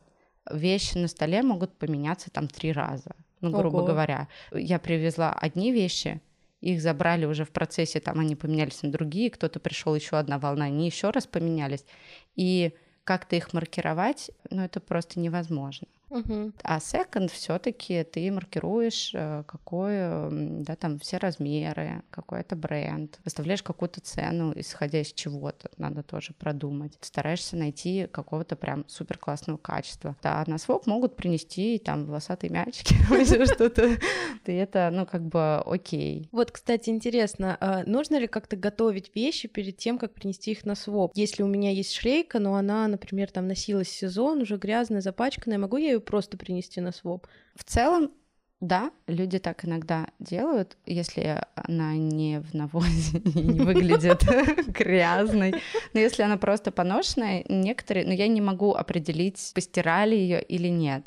вещи 0.51 0.97
на 0.97 1.09
столе 1.09 1.43
могут 1.43 1.77
поменяться 1.77 2.31
там 2.31 2.49
три 2.49 2.73
раза 2.73 3.15
ну, 3.51 3.57
грубо 3.57 3.79
Ого. 3.79 3.87
говоря. 3.89 4.29
Я 4.53 4.79
привезла 4.79 5.33
одни 5.33 5.73
вещи, 5.73 6.21
их 6.61 6.81
забрали 6.81 7.27
уже 7.27 7.45
в 7.45 7.51
процессе, 7.51 8.01
там 8.01 8.21
они 8.21 8.37
поменялись 8.37 8.83
на 8.83 8.91
другие, 8.91 9.31
кто-то 9.31 9.61
пришел 9.61 9.95
еще 9.95 10.17
одна 10.17 10.39
волна, 10.39 10.67
они 10.67 10.87
еще 10.87 11.11
раз 11.11 11.27
поменялись. 11.27 11.85
И 12.37 12.73
как-то 13.05 13.37
их 13.37 13.53
маркировать, 13.53 14.31
ну, 14.51 14.63
это 14.63 14.81
просто 14.81 15.19
невозможно. 15.21 15.89
Угу. 16.13 16.53
А 16.63 16.79
second 16.79 17.31
все-таки 17.33 18.05
ты 18.05 18.31
маркируешь, 18.31 19.13
э, 19.15 19.45
какой, 19.47 19.95
да, 20.63 20.77
там 20.77 20.99
все 20.99 21.17
размеры, 21.17 22.03
какой 22.11 22.41
это 22.41 22.55
бренд, 22.55 23.19
выставляешь 23.25 23.63
какую-то 23.63 24.03
цену, 24.03 24.53
исходя 24.55 25.01
из 25.01 25.13
чего-то, 25.13 25.71
надо 25.79 26.03
тоже 26.03 26.35
продумать. 26.35 26.99
Стараешься 27.01 27.57
найти 27.57 28.07
какого-то 28.11 28.57
прям 28.57 28.85
супер 28.89 29.17
классного 29.17 29.57
качества. 29.57 30.17
Да, 30.23 30.45
на 30.47 30.59
своп 30.59 30.87
могут 30.87 31.17
принести 31.17 31.79
там 31.79 32.05
волосатые 32.05 32.51
мячики, 32.51 32.95
что-то, 33.55 33.97
и 34.45 34.53
это, 34.53 34.91
ну, 34.93 35.07
как 35.07 35.23
бы 35.23 35.57
окей. 35.65 36.29
Вот, 36.31 36.51
кстати, 36.51 36.91
интересно, 36.91 37.57
а 37.61 37.85
нужно 37.87 38.17
ли 38.17 38.27
как-то 38.27 38.57
готовить 38.57 39.15
вещи 39.15 39.49
перед 39.49 39.79
тем, 39.79 39.97
как 39.97 40.13
принести 40.13 40.51
их 40.51 40.67
на 40.67 40.75
своп? 40.75 41.13
Если 41.15 41.43
у 41.43 41.47
меня 41.47 41.71
есть 41.71 41.95
шлейка, 41.95 42.39
но 42.39 42.57
она, 42.57 42.87
например, 42.87 43.31
там 43.31 43.49
носилась 43.49 43.89
сезон, 43.89 44.43
уже 44.43 44.57
грязная, 44.59 45.01
запачканная, 45.01 45.59
могу 45.59 45.79
я 45.79 45.93
ее 45.93 46.02
просто 46.03 46.37
принести 46.37 46.81
на 46.81 46.93
своп. 46.93 47.27
В 47.55 47.65
целом, 47.65 48.13
да, 48.63 48.93
люди 49.09 49.41
так 49.41 49.65
иногда 49.65 50.07
делают, 50.21 50.77
если 50.87 51.45
она 51.57 51.95
не 51.97 52.39
в 52.39 52.55
навозе 52.55 53.19
и 53.25 53.41
не 53.41 53.61
выглядит 53.61 54.23
грязной. 54.69 55.57
Но 55.93 56.01
если 56.01 56.23
она 56.23 56.37
просто 56.37 56.71
поношенная, 56.71 57.45
некоторые, 57.49 58.05
но 58.05 58.13
ну, 58.13 58.17
я 58.17 58.29
не 58.29 58.41
могу 58.41 58.73
определить, 58.73 59.51
постирали 59.53 60.15
ее 60.15 60.41
или 60.41 60.69
нет. 60.69 61.05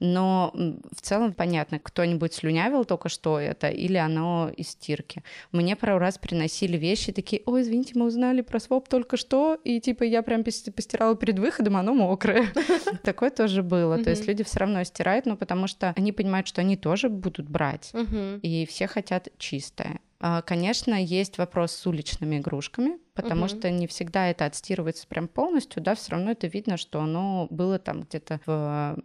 Но 0.00 0.52
в 0.54 1.00
целом 1.00 1.32
понятно, 1.32 1.78
кто-нибудь 1.78 2.34
слюнявил 2.34 2.84
только 2.84 3.08
что 3.08 3.38
это, 3.38 3.68
или 3.68 3.96
оно 3.96 4.50
из 4.54 4.70
стирки. 4.70 5.22
Мне 5.50 5.76
пару 5.76 5.98
раз 5.98 6.18
приносили 6.18 6.76
вещи 6.76 7.12
такие, 7.12 7.40
ой, 7.46 7.62
извините, 7.62 7.92
мы 7.94 8.06
узнали 8.06 8.42
про 8.42 8.60
своп 8.60 8.88
только 8.88 9.16
что, 9.16 9.58
и 9.64 9.80
типа 9.80 10.02
я 10.02 10.22
прям 10.22 10.44
постирала 10.44 11.16
перед 11.16 11.38
выходом, 11.38 11.76
оно 11.76 11.94
мокрое. 11.94 12.52
Такое 13.02 13.30
тоже 13.30 13.62
было. 13.62 13.96
То 14.02 14.10
есть 14.10 14.26
люди 14.26 14.44
все 14.44 14.58
равно 14.58 14.84
стирают, 14.84 15.24
но 15.24 15.36
потому 15.36 15.68
что 15.68 15.94
они 15.96 16.12
понимают, 16.12 16.48
что 16.48 16.60
они 16.60 16.76
тоже 16.82 17.08
будут 17.08 17.48
брать, 17.48 17.90
угу. 17.94 18.40
и 18.42 18.66
все 18.66 18.86
хотят 18.88 19.28
чистое. 19.38 20.00
А, 20.24 20.42
конечно, 20.42 20.94
есть 20.94 21.38
вопрос 21.38 21.72
с 21.72 21.86
уличными 21.86 22.38
игрушками, 22.38 22.98
потому 23.14 23.42
угу. 23.42 23.48
что 23.48 23.70
не 23.70 23.86
всегда 23.86 24.28
это 24.28 24.44
отстирывается 24.44 25.06
прям 25.06 25.26
полностью, 25.26 25.82
да, 25.82 25.94
все 25.94 26.12
равно 26.12 26.32
это 26.32 26.46
видно, 26.46 26.76
что 26.76 27.00
оно 27.00 27.46
было 27.50 27.78
там 27.78 28.02
где-то 28.02 28.40
в 28.46 28.98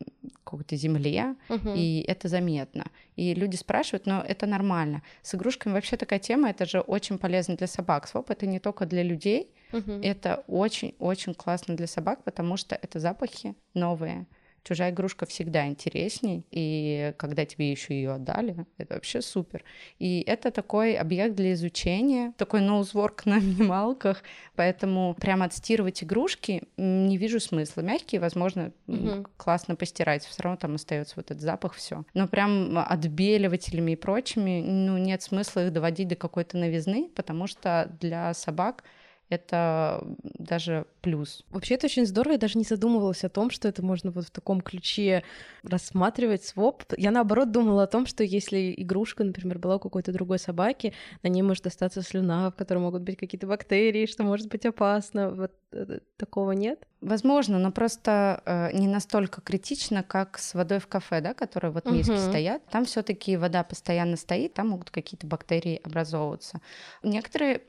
какой-то 0.44 0.76
земле, 0.76 1.36
угу. 1.50 1.74
и 1.76 2.04
это 2.08 2.28
заметно. 2.28 2.86
И 3.16 3.34
люди 3.34 3.56
спрашивают, 3.56 4.06
но 4.06 4.22
это 4.22 4.46
нормально. 4.46 5.02
С 5.22 5.36
игрушками 5.36 5.74
вообще 5.74 5.98
такая 5.98 6.20
тема, 6.20 6.50
это 6.50 6.66
же 6.66 6.80
очень 6.80 7.18
полезно 7.18 7.56
для 7.56 7.68
собак. 7.68 8.08
Своп 8.08 8.30
это 8.30 8.46
не 8.46 8.60
только 8.60 8.86
для 8.86 9.04
людей, 9.04 9.52
угу. 9.74 9.92
это 10.04 10.44
очень-очень 10.48 11.34
классно 11.34 11.76
для 11.76 11.88
собак, 11.88 12.24
потому 12.24 12.58
что 12.58 12.76
это 12.76 13.00
запахи 13.00 13.56
новые 13.74 14.26
чужая 14.64 14.92
игрушка 14.92 15.26
всегда 15.26 15.68
интересней, 15.68 16.46
и 16.52 17.14
когда 17.18 17.46
тебе 17.46 17.72
еще 17.72 17.94
ее 17.94 18.14
отдали, 18.14 18.66
это 18.78 18.96
вообще 18.96 19.22
супер. 19.22 19.64
И 20.00 20.24
это 20.28 20.52
такой 20.52 20.96
объект 20.96 21.36
для 21.36 21.54
изучения, 21.54 22.34
такой 22.38 22.62
ноузворк 22.62 23.26
на 23.26 23.40
минималках, 23.40 24.24
поэтому 24.56 25.16
прямо 25.20 25.46
отстирывать 25.46 26.04
игрушки 26.04 26.64
не 26.78 27.18
вижу 27.18 27.40
смысла. 27.40 27.82
Мягкие, 27.82 28.22
возможно, 28.22 28.72
угу. 28.88 29.26
классно 29.38 29.76
постирать, 29.76 30.26
все 30.26 30.44
равно 30.44 30.58
там 30.58 30.76
остается 30.76 31.14
вот 31.18 31.32
этот 31.32 31.42
запах, 31.42 31.74
все. 31.74 32.04
Но 32.14 32.28
прям 32.28 32.78
отбеливателями 32.78 33.92
и 33.92 33.96
прочими, 33.96 34.62
ну, 34.62 34.98
нет 34.98 35.22
смысла 35.22 35.66
их 35.66 35.74
доводить 35.74 36.08
до 36.08 36.16
какой-то 36.16 36.58
новизны, 36.58 37.10
потому 37.16 37.48
что 37.48 37.90
для 38.00 38.34
собак 38.34 38.84
это 39.30 40.04
даже 40.22 40.86
плюс. 41.02 41.44
Вообще 41.50 41.76
это 41.76 41.88
очень 41.88 42.06
здорово, 42.06 42.34
я 42.34 42.38
даже 42.38 42.58
не 42.58 42.64
задумывалась 42.64 43.24
о 43.24 43.30
том, 43.30 43.50
что 43.50 43.68
это 43.68 43.84
можно 43.84 44.12
вот 44.12 44.26
в 44.26 44.32
таком 44.32 44.62
ключе 44.62 45.24
рассматривать 45.64 46.44
своп. 46.44 46.84
Я 46.98 47.12
наоборот 47.12 47.52
думала 47.52 47.84
о 47.84 47.88
том, 47.88 48.06
что 48.06 48.24
если 48.24 48.74
игрушка, 48.78 49.24
например, 49.24 49.60
была 49.60 49.76
у 49.76 49.80
какой-то 49.80 50.12
другой 50.12 50.40
собаки, 50.40 50.94
на 51.24 51.28
ней 51.28 51.42
может 51.42 51.68
остаться 51.68 52.02
слюна, 52.02 52.52
в 52.52 52.56
которой 52.56 52.80
могут 52.80 53.04
быть 53.04 53.18
какие-то 53.18 53.48
бактерии, 53.48 54.06
что 54.06 54.24
может 54.24 54.48
быть 54.48 54.66
опасно. 54.66 55.32
Вот 55.32 55.52
э, 55.72 56.00
такого 56.18 56.52
нет? 56.54 56.88
Возможно, 57.02 57.60
но 57.60 57.72
просто 57.72 58.42
э, 58.46 58.76
не 58.76 58.88
настолько 58.88 59.42
критично, 59.42 60.02
как 60.02 60.40
с 60.40 60.56
водой 60.56 60.80
в 60.80 60.88
кафе, 60.88 61.22
да, 61.22 61.34
которые 61.34 61.72
вот 61.72 61.86
миски 61.86 62.12
угу. 62.12 62.20
стоят. 62.20 62.66
Там 62.72 62.86
все-таки 62.86 63.38
вода 63.38 63.64
постоянно 63.64 64.18
стоит, 64.18 64.56
там 64.56 64.70
могут 64.70 64.90
какие-то 64.90 65.28
бактерии 65.28 65.80
образовываться. 65.84 66.60
Некоторые 67.04 67.62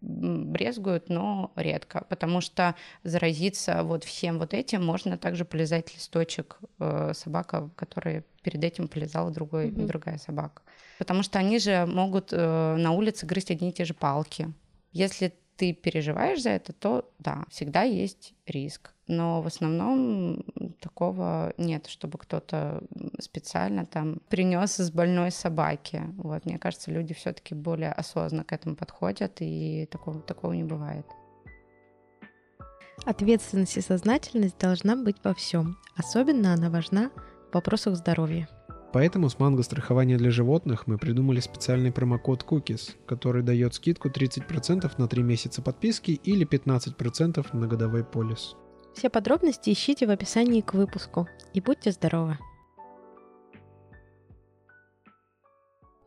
брезгуют, 0.00 0.99
но 1.08 1.52
редко, 1.56 2.04
потому 2.08 2.40
что 2.40 2.74
заразиться 3.04 3.82
вот 3.82 4.04
всем 4.04 4.38
вот 4.38 4.54
этим 4.54 4.84
можно 4.84 5.16
также 5.16 5.44
полезать 5.44 5.94
листочек 5.94 6.58
э, 6.78 7.12
собака, 7.14 7.70
которая 7.76 8.24
перед 8.42 8.62
этим 8.64 8.88
полезала 8.88 9.30
другой, 9.30 9.68
угу. 9.68 9.86
другая 9.86 10.18
собака. 10.18 10.62
Потому 10.98 11.22
что 11.22 11.38
они 11.38 11.58
же 11.58 11.86
могут 11.86 12.32
э, 12.32 12.76
на 12.76 12.92
улице 12.92 13.26
грызть 13.26 13.50
одни 13.50 13.70
и 13.70 13.72
те 13.72 13.84
же 13.84 13.94
палки. 13.94 14.52
Если 14.92 15.32
ты 15.60 15.74
переживаешь 15.74 16.42
за 16.42 16.50
это, 16.50 16.72
то 16.72 17.04
да, 17.18 17.44
всегда 17.50 17.82
есть 17.82 18.32
риск. 18.46 18.94
Но 19.08 19.42
в 19.42 19.46
основном 19.46 20.42
такого 20.80 21.52
нет, 21.58 21.86
чтобы 21.86 22.16
кто-то 22.16 22.82
специально 23.18 23.84
там 23.84 24.22
принес 24.30 24.80
из 24.80 24.90
больной 24.90 25.30
собаки. 25.30 26.00
Вот, 26.16 26.46
мне 26.46 26.58
кажется, 26.58 26.90
люди 26.90 27.12
все-таки 27.12 27.54
более 27.54 27.92
осознанно 27.92 28.44
к 28.44 28.52
этому 28.54 28.74
подходят, 28.74 29.32
и 29.40 29.86
такого, 29.90 30.22
такого 30.22 30.54
не 30.54 30.64
бывает. 30.64 31.04
Ответственность 33.04 33.76
и 33.76 33.82
сознательность 33.82 34.58
должна 34.58 34.96
быть 34.96 35.16
во 35.22 35.34
всем. 35.34 35.76
Особенно 35.94 36.54
она 36.54 36.70
важна 36.70 37.10
в 37.50 37.54
вопросах 37.54 37.96
здоровья. 37.96 38.48
Поэтому 38.92 39.28
с 39.28 39.38
манго 39.38 39.62
страхования 39.62 40.16
для 40.16 40.30
животных 40.30 40.86
мы 40.88 40.98
придумали 40.98 41.38
специальный 41.40 41.92
промокод 41.92 42.44
Cookies, 42.44 42.96
который 43.06 43.42
дает 43.42 43.74
скидку 43.74 44.08
30% 44.08 44.90
на 44.98 45.06
3 45.06 45.22
месяца 45.22 45.62
подписки 45.62 46.10
или 46.10 46.46
15% 46.46 47.46
на 47.56 47.66
годовой 47.68 48.04
полис. 48.04 48.56
Все 48.94 49.08
подробности 49.08 49.70
ищите 49.70 50.06
в 50.06 50.10
описании 50.10 50.60
к 50.60 50.74
выпуску. 50.74 51.28
И 51.54 51.60
будьте 51.60 51.92
здоровы! 51.92 52.36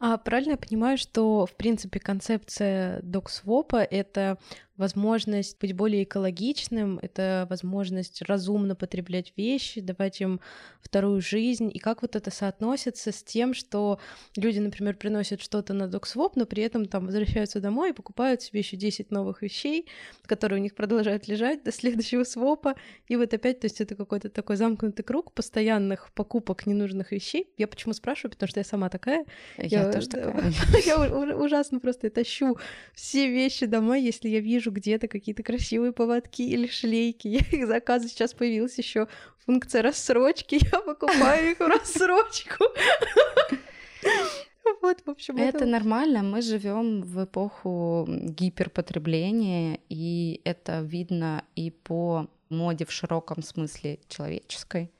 А 0.05 0.17
правильно 0.17 0.51
я 0.51 0.57
понимаю, 0.57 0.97
что, 0.97 1.45
в 1.45 1.55
принципе, 1.55 1.97
концепция 1.97 2.99
доксвопа— 3.03 3.77
это 3.89 4.37
возможность 4.77 5.59
быть 5.59 5.73
более 5.73 6.03
экологичным, 6.03 6.99
это 7.01 7.45
возможность 7.49 8.23
разумно 8.23 8.75
потреблять 8.75 9.33
вещи, 9.37 9.81
давать 9.81 10.19
им 10.19 10.39
вторую 10.81 11.21
жизнь, 11.21 11.69
и 11.71 11.77
как 11.77 12.01
вот 12.01 12.15
это 12.15 12.31
соотносится 12.31 13.11
с 13.11 13.23
тем, 13.23 13.53
что 13.53 13.99
люди, 14.35 14.59
например, 14.59 14.95
приносят 14.95 15.41
что-то 15.41 15.73
на 15.73 15.87
доксвоп, 15.87 16.35
но 16.35 16.45
при 16.45 16.63
этом 16.63 16.85
там 16.85 17.05
возвращаются 17.05 17.59
домой 17.59 17.91
и 17.91 17.93
покупают 17.93 18.41
себе 18.41 18.59
еще 18.59 18.75
10 18.75 19.11
новых 19.11 19.43
вещей, 19.43 19.87
которые 20.23 20.59
у 20.59 20.63
них 20.63 20.73
продолжают 20.73 21.27
лежать 21.27 21.63
до 21.63 21.71
следующего 21.71 22.23
свопа, 22.23 22.75
и 23.07 23.15
вот 23.15 23.33
опять, 23.33 23.59
то 23.59 23.65
есть 23.65 23.79
это 23.79 23.95
какой-то 23.95 24.29
такой 24.29 24.55
замкнутый 24.55 25.05
круг 25.05 25.33
постоянных 25.33 26.11
покупок 26.13 26.65
ненужных 26.65 27.11
вещей. 27.11 27.47
Я 27.57 27.67
почему 27.67 27.93
спрашиваю, 27.93 28.31
потому 28.31 28.49
что 28.49 28.59
я 28.59 28.63
сама 28.63 28.89
такая. 28.89 29.25
Я, 29.57 29.83
я 29.83 29.91
тоже 29.91 30.09
такая. 30.09 30.51
Я 30.85 30.97
ужасно 30.97 31.79
просто 31.79 32.09
тащу 32.09 32.57
все 32.93 33.29
вещи 33.29 33.65
домой, 33.65 34.01
если 34.01 34.29
я 34.29 34.39
вижу 34.39 34.63
вижу 34.63 34.71
где-то 34.73 35.07
какие-то 35.07 35.43
красивые 35.43 35.93
поводки 35.93 36.41
или 36.41 36.67
шлейки. 36.67 37.27
Я 37.29 37.39
их 37.39 37.67
заказываю. 37.67 38.09
Сейчас 38.09 38.33
появилась 38.33 38.77
еще 38.77 39.07
функция 39.45 39.81
рассрочки. 39.81 40.59
Я 40.71 40.79
покупаю 40.79 41.51
их 41.51 41.59
в 41.59 41.67
рассрочку. 41.67 42.65
Вот, 44.81 45.01
в 45.05 45.09
общем, 45.09 45.37
это, 45.37 45.57
это 45.57 45.65
нормально. 45.65 46.23
Мы 46.23 46.41
живем 46.41 47.01
в 47.01 47.23
эпоху 47.23 48.05
гиперпотребления, 48.07 49.79
и 49.89 50.41
это 50.43 50.81
видно 50.81 51.43
и 51.55 51.71
по 51.71 52.29
моде 52.49 52.85
в 52.85 52.91
широком 52.91 53.43
смысле 53.43 53.99
человеческой. 54.07 54.91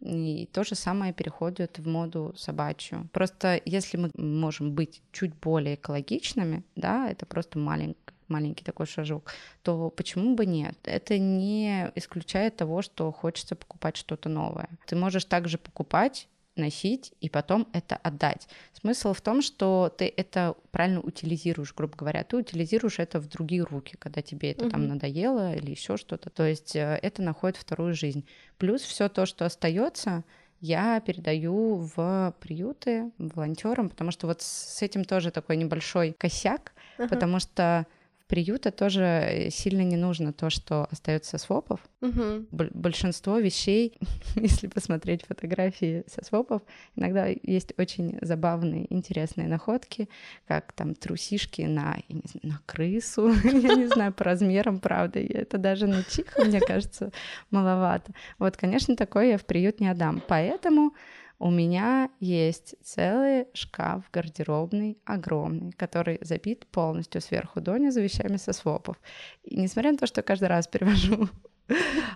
И 0.00 0.48
то 0.52 0.64
же 0.64 0.74
самое 0.74 1.12
переходит 1.12 1.78
в 1.78 1.86
моду 1.86 2.32
собачью. 2.36 3.08
Просто 3.12 3.60
если 3.64 3.98
мы 3.98 4.10
можем 4.16 4.72
быть 4.72 5.02
чуть 5.12 5.34
более 5.34 5.74
экологичными, 5.74 6.64
да, 6.74 7.10
это 7.10 7.26
просто 7.26 7.58
маленькая 7.58 8.09
маленький 8.30 8.64
такой 8.64 8.86
шажок, 8.86 9.32
то 9.62 9.90
почему 9.90 10.34
бы 10.34 10.46
нет? 10.46 10.78
Это 10.84 11.18
не 11.18 11.90
исключает 11.94 12.56
того, 12.56 12.82
что 12.82 13.12
хочется 13.12 13.56
покупать 13.56 13.96
что-то 13.96 14.28
новое. 14.28 14.68
Ты 14.86 14.96
можешь 14.96 15.24
также 15.24 15.58
покупать 15.58 16.28
носить 16.56 17.12
и 17.20 17.28
потом 17.28 17.68
это 17.72 17.96
отдать. 17.96 18.48
Смысл 18.72 19.12
в 19.12 19.20
том, 19.20 19.42
что 19.42 19.92
ты 19.96 20.12
это 20.14 20.54
правильно 20.70 21.00
утилизируешь, 21.00 21.74
грубо 21.74 21.96
говоря, 21.96 22.24
ты 22.24 22.36
утилизируешь 22.36 22.98
это 22.98 23.20
в 23.20 23.28
другие 23.28 23.62
руки, 23.62 23.96
когда 23.98 24.22
тебе 24.22 24.52
это 24.52 24.64
угу. 24.64 24.70
там 24.70 24.88
надоело 24.88 25.54
или 25.54 25.70
еще 25.70 25.96
что-то. 25.96 26.30
То 26.30 26.44
есть 26.44 26.76
э, 26.76 26.98
это 27.02 27.22
находит 27.22 27.56
вторую 27.56 27.94
жизнь. 27.94 28.26
Плюс 28.58 28.82
все 28.82 29.08
то, 29.08 29.26
что 29.26 29.46
остается, 29.46 30.24
я 30.60 31.00
передаю 31.00 31.88
в 31.96 32.34
приюты 32.40 33.10
волонтерам, 33.18 33.88
потому 33.88 34.10
что 34.10 34.26
вот 34.26 34.42
с 34.42 34.82
этим 34.82 35.04
тоже 35.04 35.30
такой 35.30 35.56
небольшой 35.56 36.14
косяк, 36.18 36.72
uh-huh. 36.98 37.08
потому 37.08 37.40
что 37.40 37.86
приюта 38.30 38.70
тоже 38.70 39.02
э, 39.02 39.50
сильно 39.50 39.82
не 39.82 39.96
нужно 39.96 40.32
то, 40.32 40.50
что 40.50 40.86
остается 40.90 41.32
со 41.32 41.38
свопов. 41.38 41.80
Угу. 42.00 42.46
Большинство 42.52 43.38
вещей, 43.38 43.98
если 44.36 44.68
посмотреть 44.68 45.24
фотографии 45.26 46.04
со 46.06 46.24
свопов, 46.24 46.62
иногда 46.94 47.26
есть 47.26 47.72
очень 47.76 48.18
забавные, 48.22 48.86
интересные 48.94 49.48
находки, 49.48 50.08
как 50.46 50.72
там 50.72 50.94
трусишки 50.94 51.62
на, 51.62 51.96
я 52.08 52.14
не 52.14 52.22
знаю, 52.26 52.54
на 52.54 52.60
крысу, 52.66 53.32
я 53.44 53.74
не 53.74 53.88
знаю 53.88 54.12
по 54.12 54.22
размерам, 54.22 54.78
правда, 54.78 55.18
это 55.18 55.58
даже 55.58 55.88
на 55.88 56.04
чиха, 56.04 56.44
мне 56.44 56.60
кажется, 56.60 57.10
маловато. 57.50 58.12
Вот, 58.38 58.56
конечно, 58.56 58.94
такое 58.94 59.30
я 59.30 59.38
в 59.38 59.44
приют 59.44 59.80
не 59.80 59.88
отдам, 59.88 60.22
поэтому 60.28 60.94
у 61.40 61.50
меня 61.50 62.10
есть 62.20 62.74
целый 62.84 63.46
шкаф 63.54 64.04
гардеробный, 64.12 64.98
огромный, 65.06 65.72
который 65.72 66.18
забит 66.20 66.66
полностью 66.66 67.22
сверху 67.22 67.62
донизу 67.62 68.02
вещами 68.02 68.36
со 68.36 68.52
свопов. 68.52 69.00
И 69.42 69.56
несмотря 69.56 69.92
на 69.92 69.98
то, 69.98 70.06
что 70.06 70.22
каждый 70.22 70.48
раз 70.48 70.66
перевожу 70.68 71.30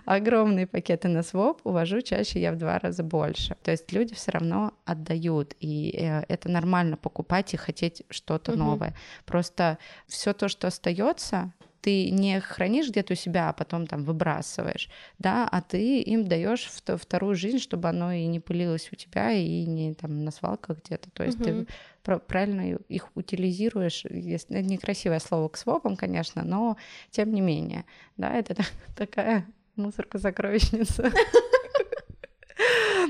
огромные 0.05 0.67
пакеты 0.67 1.07
на 1.07 1.23
своп, 1.23 1.61
увожу 1.63 2.01
чаще 2.01 2.39
я 2.39 2.51
в 2.51 2.57
два 2.57 2.77
раза 2.77 3.03
больше. 3.03 3.57
То 3.63 3.71
есть 3.71 3.91
люди 3.91 4.13
все 4.13 4.31
равно 4.31 4.73
отдают, 4.85 5.55
и 5.59 5.97
э, 5.97 6.23
это 6.27 6.49
нормально 6.49 6.95
покупать 6.95 7.53
и 7.55 7.57
хотеть 7.57 8.03
что-то 8.11 8.51
угу. 8.51 8.59
новое. 8.59 8.95
Просто 9.25 9.79
все 10.07 10.33
то, 10.33 10.49
что 10.49 10.67
остается, 10.67 11.51
ты 11.85 12.09
не 12.09 12.39
хранишь 12.39 12.89
где-то 12.89 13.13
у 13.13 13.15
себя, 13.15 13.49
а 13.49 13.53
потом 13.53 13.85
там 13.85 14.05
выбрасываешь, 14.05 14.89
да, 15.19 15.47
а 15.47 15.61
ты 15.61 16.01
им 16.01 16.27
даешь 16.27 16.67
вторую 16.83 17.35
жизнь, 17.35 17.59
чтобы 17.59 17.87
оно 17.89 18.11
и 18.11 18.25
не 18.25 18.39
пылилось 18.39 18.89
у 18.91 18.95
тебя, 18.95 19.31
и 19.31 19.65
не 19.67 19.93
там 19.93 20.23
на 20.23 20.31
свалках 20.31 20.79
где-то. 20.83 21.11
То 21.11 21.23
есть 21.23 21.39
угу. 21.39 21.67
ты 22.01 22.17
правильно 22.17 22.75
их 22.89 23.09
утилизируешь. 23.13 24.03
Есть 24.09 24.49
некрасивое 24.49 25.19
слово 25.19 25.47
к 25.47 25.57
свопам, 25.57 25.95
конечно, 25.95 26.43
но 26.43 26.75
тем 27.11 27.31
не 27.31 27.41
менее, 27.41 27.85
да, 28.17 28.33
это 28.33 28.55
такая 28.97 29.45
мусорка-сокровищница. 29.75 31.11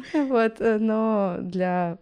Вот, 0.13 0.61
э, 0.61 0.77
но 0.79 1.37
для, 1.41 1.97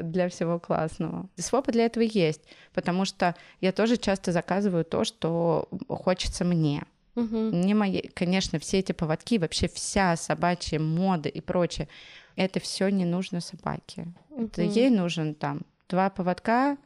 для 0.00 0.28
всего 0.28 0.58
классного. 0.58 1.28
Свопы 1.36 1.72
для 1.72 1.86
этого 1.86 2.04
есть, 2.04 2.42
потому 2.72 3.04
что 3.04 3.34
я 3.60 3.72
тоже 3.72 3.96
часто 3.96 4.32
заказываю 4.32 4.84
то, 4.84 5.04
что 5.04 5.68
хочется 5.88 6.44
мне. 6.44 6.84
Угу. 7.16 7.36
Не 7.36 7.74
мои, 7.74 8.02
конечно, 8.14 8.58
все 8.58 8.80
эти 8.80 8.92
поводки, 8.92 9.38
вообще 9.38 9.68
вся 9.68 10.16
собачья 10.16 10.80
мода 10.80 11.28
и 11.28 11.40
прочее, 11.40 11.88
это 12.36 12.60
все 12.60 12.88
не 12.88 13.04
нужно 13.04 13.40
собаке. 13.40 14.08
Угу. 14.30 14.44
Это 14.46 14.62
ей 14.62 14.90
нужен 14.90 15.34
там 15.34 15.62
два 15.88 16.10
поводка, 16.10 16.76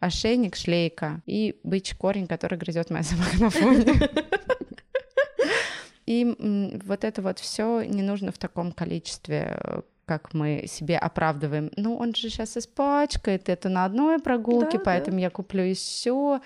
ошейник, 0.00 0.56
шлейка 0.56 1.22
и 1.26 1.58
бычий 1.62 1.96
корень, 1.96 2.26
который 2.26 2.58
грызет 2.58 2.90
моя 2.90 3.02
собака 3.04 3.36
на 3.38 3.50
фоне. 3.50 4.10
И 6.10 6.24
вот 6.86 7.04
это 7.04 7.22
вот 7.22 7.38
все 7.38 7.82
не 7.82 8.02
нужно 8.02 8.32
в 8.32 8.38
таком 8.38 8.72
количестве, 8.72 9.56
э, 9.62 9.82
как 10.06 10.34
мы 10.34 10.64
себе 10.66 10.98
оправдываем. 10.98 11.70
Ну, 11.76 11.96
он 11.96 12.16
же 12.16 12.30
сейчас 12.30 12.56
испачкает 12.56 13.48
это 13.48 13.68
на 13.68 13.84
одной 13.84 14.18
прогулке, 14.18 14.78
да, 14.78 14.84
поэтому 14.84 15.18
да. 15.18 15.22
я 15.22 15.30
куплю 15.30 15.62
еще. 15.62 16.40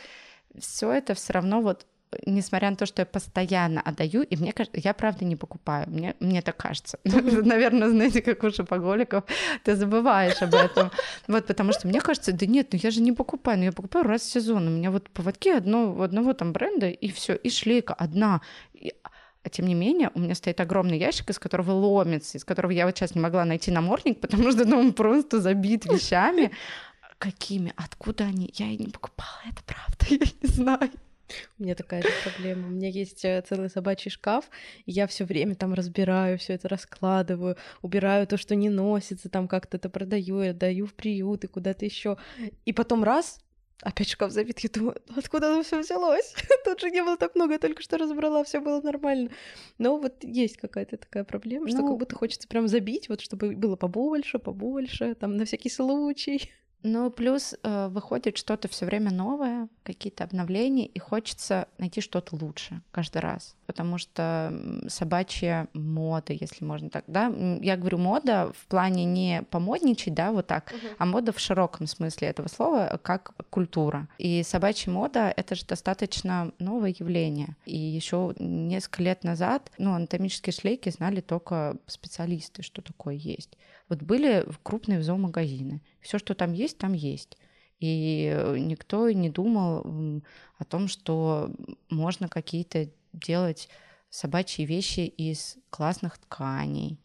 Все 0.59 0.93
это 0.93 1.15
все 1.15 1.33
равно 1.33 1.63
вот 1.63 1.87
несмотря 2.27 2.71
на 2.71 2.77
то, 2.77 2.87
что 2.87 3.03
я 3.03 3.07
постоянно 3.07 3.81
отдаю, 3.81 4.23
и 4.23 4.37
мне 4.37 4.53
кажется, 4.53 4.79
я 4.85 4.93
правда 4.93 5.25
не 5.25 5.35
покупаю, 5.37 5.89
мне, 5.89 6.15
мне 6.21 6.43
так 6.43 6.57
кажется. 6.57 6.99
Наверное, 7.05 7.89
знаете, 7.89 8.21
как 8.21 8.45
у 8.45 8.51
шопоголиков, 8.51 9.25
ты 9.65 9.77
забываешь 9.77 10.43
об 10.43 10.55
этом. 10.55 10.91
Вот, 11.27 11.47
потому 11.47 11.73
что 11.73 11.89
мне 11.89 12.01
кажется, 12.01 12.33
да 12.33 12.47
нет, 12.47 12.69
ну 12.73 12.79
я 12.83 12.91
же 12.91 13.01
не 13.01 13.13
покупаю, 13.13 13.59
ну 13.59 13.65
я 13.65 13.73
покупаю 13.73 14.05
раз 14.05 14.23
в 14.23 14.31
сезон, 14.31 14.69
у 14.69 14.71
меня 14.71 14.91
вот 14.91 15.09
поводки 15.09 15.49
одно, 15.49 16.03
одного 16.03 16.35
там 16.35 16.53
бренда, 16.53 16.89
и 16.89 17.11
все, 17.11 17.35
и 17.35 17.49
шлейка 17.49 17.95
одна. 17.95 18.43
А 19.45 19.51
тем 19.51 19.67
не 19.67 19.75
менее, 19.75 20.11
у 20.15 20.21
меня 20.21 20.35
стоит 20.35 20.61
огромный 20.61 20.99
ящик, 20.99 21.29
из 21.29 21.39
которого 21.39 21.73
ломится, 21.73 22.39
из 22.39 22.45
которого 22.45 22.73
я 22.73 22.87
вот 22.87 22.97
сейчас 22.97 23.15
не 23.15 23.21
могла 23.21 23.45
найти 23.45 23.71
намордник, 23.71 24.21
потому 24.21 24.51
что 24.51 24.65
ну, 24.65 24.79
он 24.79 24.95
просто 24.95 25.41
забит 25.41 25.85
вещами. 25.93 26.51
Какими? 27.19 27.73
Откуда 27.77 28.25
они? 28.25 28.51
Я 28.55 28.67
и 28.71 28.79
не 28.79 28.89
покупала, 28.89 29.41
это 29.47 29.63
правда, 29.65 30.07
я 30.09 30.27
не 30.43 30.49
знаю. 30.49 30.91
У 31.59 31.63
меня 31.63 31.75
такая 31.75 32.03
же 32.03 32.09
проблема. 32.23 32.69
У 32.69 32.71
меня 32.71 32.89
есть 32.89 33.25
э, 33.25 33.43
целый 33.49 33.71
собачий 33.71 34.11
шкаф, 34.11 34.49
и 34.87 34.93
я 34.93 35.07
все 35.07 35.25
время 35.25 35.55
там 35.55 35.75
разбираю, 35.75 36.39
все 36.39 36.55
это 36.55 36.69
раскладываю, 36.69 37.57
убираю 37.83 38.27
то, 38.27 38.37
что 38.37 38.55
не 38.55 38.69
носится, 38.69 39.29
там 39.29 39.49
как-то 39.49 39.77
это 39.77 39.89
продаю, 39.89 40.41
отдаю 40.41 40.87
в 40.87 40.95
приют 40.95 41.45
и 41.45 41.49
куда-то 41.49 41.85
еще. 41.85 42.17
И 42.65 42.73
потом 42.73 43.05
раз, 43.05 43.41
опять 43.83 44.09
шкаф 44.09 44.31
забит, 44.31 44.61
я 44.61 44.71
думаю, 44.71 44.97
откуда 45.17 45.53
оно 45.53 45.63
все 45.63 45.79
взялось? 45.81 46.35
Тут 46.65 46.81
же 46.81 46.91
не 46.91 47.03
было 47.03 47.17
так 47.17 47.35
много, 47.35 47.53
я 47.55 47.59
только 47.59 47.83
что 47.83 47.99
разобрала, 47.99 48.45
все 48.45 48.61
было 48.61 48.81
нормально. 48.81 49.31
Но 49.79 49.99
вот 49.99 50.23
есть 50.25 50.57
какая-то 50.57 50.97
такая 50.97 51.25
проблема, 51.25 51.69
что 51.69 51.79
Ну, 51.79 51.89
как 51.89 51.99
будто 51.99 52.17
хочется 52.17 52.49
прям 52.49 52.69
забить, 52.69 53.09
вот 53.09 53.21
чтобы 53.21 53.53
было 53.57 53.77
побольше, 53.77 54.39
побольше, 54.39 55.15
там 55.15 55.37
на 55.37 55.45
всякий 55.45 55.71
случай. 55.71 56.51
Ну, 56.87 57.11
плюс 57.11 57.55
э, 57.63 57.89
выходит 57.89 58.37
что-то 58.37 58.69
все 58.69 58.85
время 58.85 59.11
новое, 59.11 59.69
какие-то 59.85 60.23
обновления, 60.25 60.85
и 60.85 60.99
хочется 60.99 61.67
найти 61.79 62.03
что-то 62.03 62.37
лучше 62.37 62.83
каждый 62.91 63.23
раз. 63.23 63.57
Потому 63.65 63.97
что 63.97 64.53
собачья 64.89 65.69
мода, 65.73 66.35
если 66.35 66.63
можно 66.63 66.91
так, 66.91 67.05
да, 67.07 67.33
я 67.63 67.79
говорю 67.79 67.97
мода 67.97 68.53
в 68.55 68.67
плане 68.67 69.07
не 69.07 69.43
помодничать, 69.49 70.13
да, 70.13 70.31
вот 70.31 70.47
так, 70.47 70.75
а 70.99 71.07
мода 71.07 71.33
в 71.33 71.41
широком 71.41 71.87
смысле 71.87 72.29
этого 72.29 72.49
слова, 72.49 72.87
э, 72.93 72.99
как 72.99 73.33
культура. 73.49 74.07
И 74.19 74.43
собачья 74.43 74.93
мода— 74.93 75.33
это 75.37 75.55
же 75.55 75.65
достаточно 75.65 76.53
новое 76.59 76.95
явление. 76.99 77.57
И 77.65 77.79
еще 77.79 78.35
несколько 78.39 79.03
лет 79.03 79.25
назад, 79.25 79.73
ну, 79.79 79.95
анатомические 79.95 80.53
шлейки 80.53 80.91
знали 80.91 81.23
только 81.23 81.79
специалисты, 81.87 82.63
что 82.63 82.83
такое 82.83 83.15
есть. 83.15 83.57
Вот 83.89 84.03
были 84.03 84.47
крупные 84.63 85.03
зоомагазины. 85.03 85.83
Все, 86.01 86.19
что 86.19 86.35
там 86.35 86.53
есть, 86.53 86.79
там 86.79 86.93
есть. 86.93 87.37
И 87.81 88.33
э, 88.35 88.57
никто 88.59 89.11
не 89.11 89.31
думал 89.31 90.23
о 90.59 90.65
том, 90.65 90.89
что 90.89 91.51
можно 91.91 92.29
какие-то 92.29 92.89
делать 93.13 93.69
собачьи 94.11 94.65
вещи 94.65 95.01
из 95.01 95.57
классных 95.71 96.19
тканей, 96.19 96.99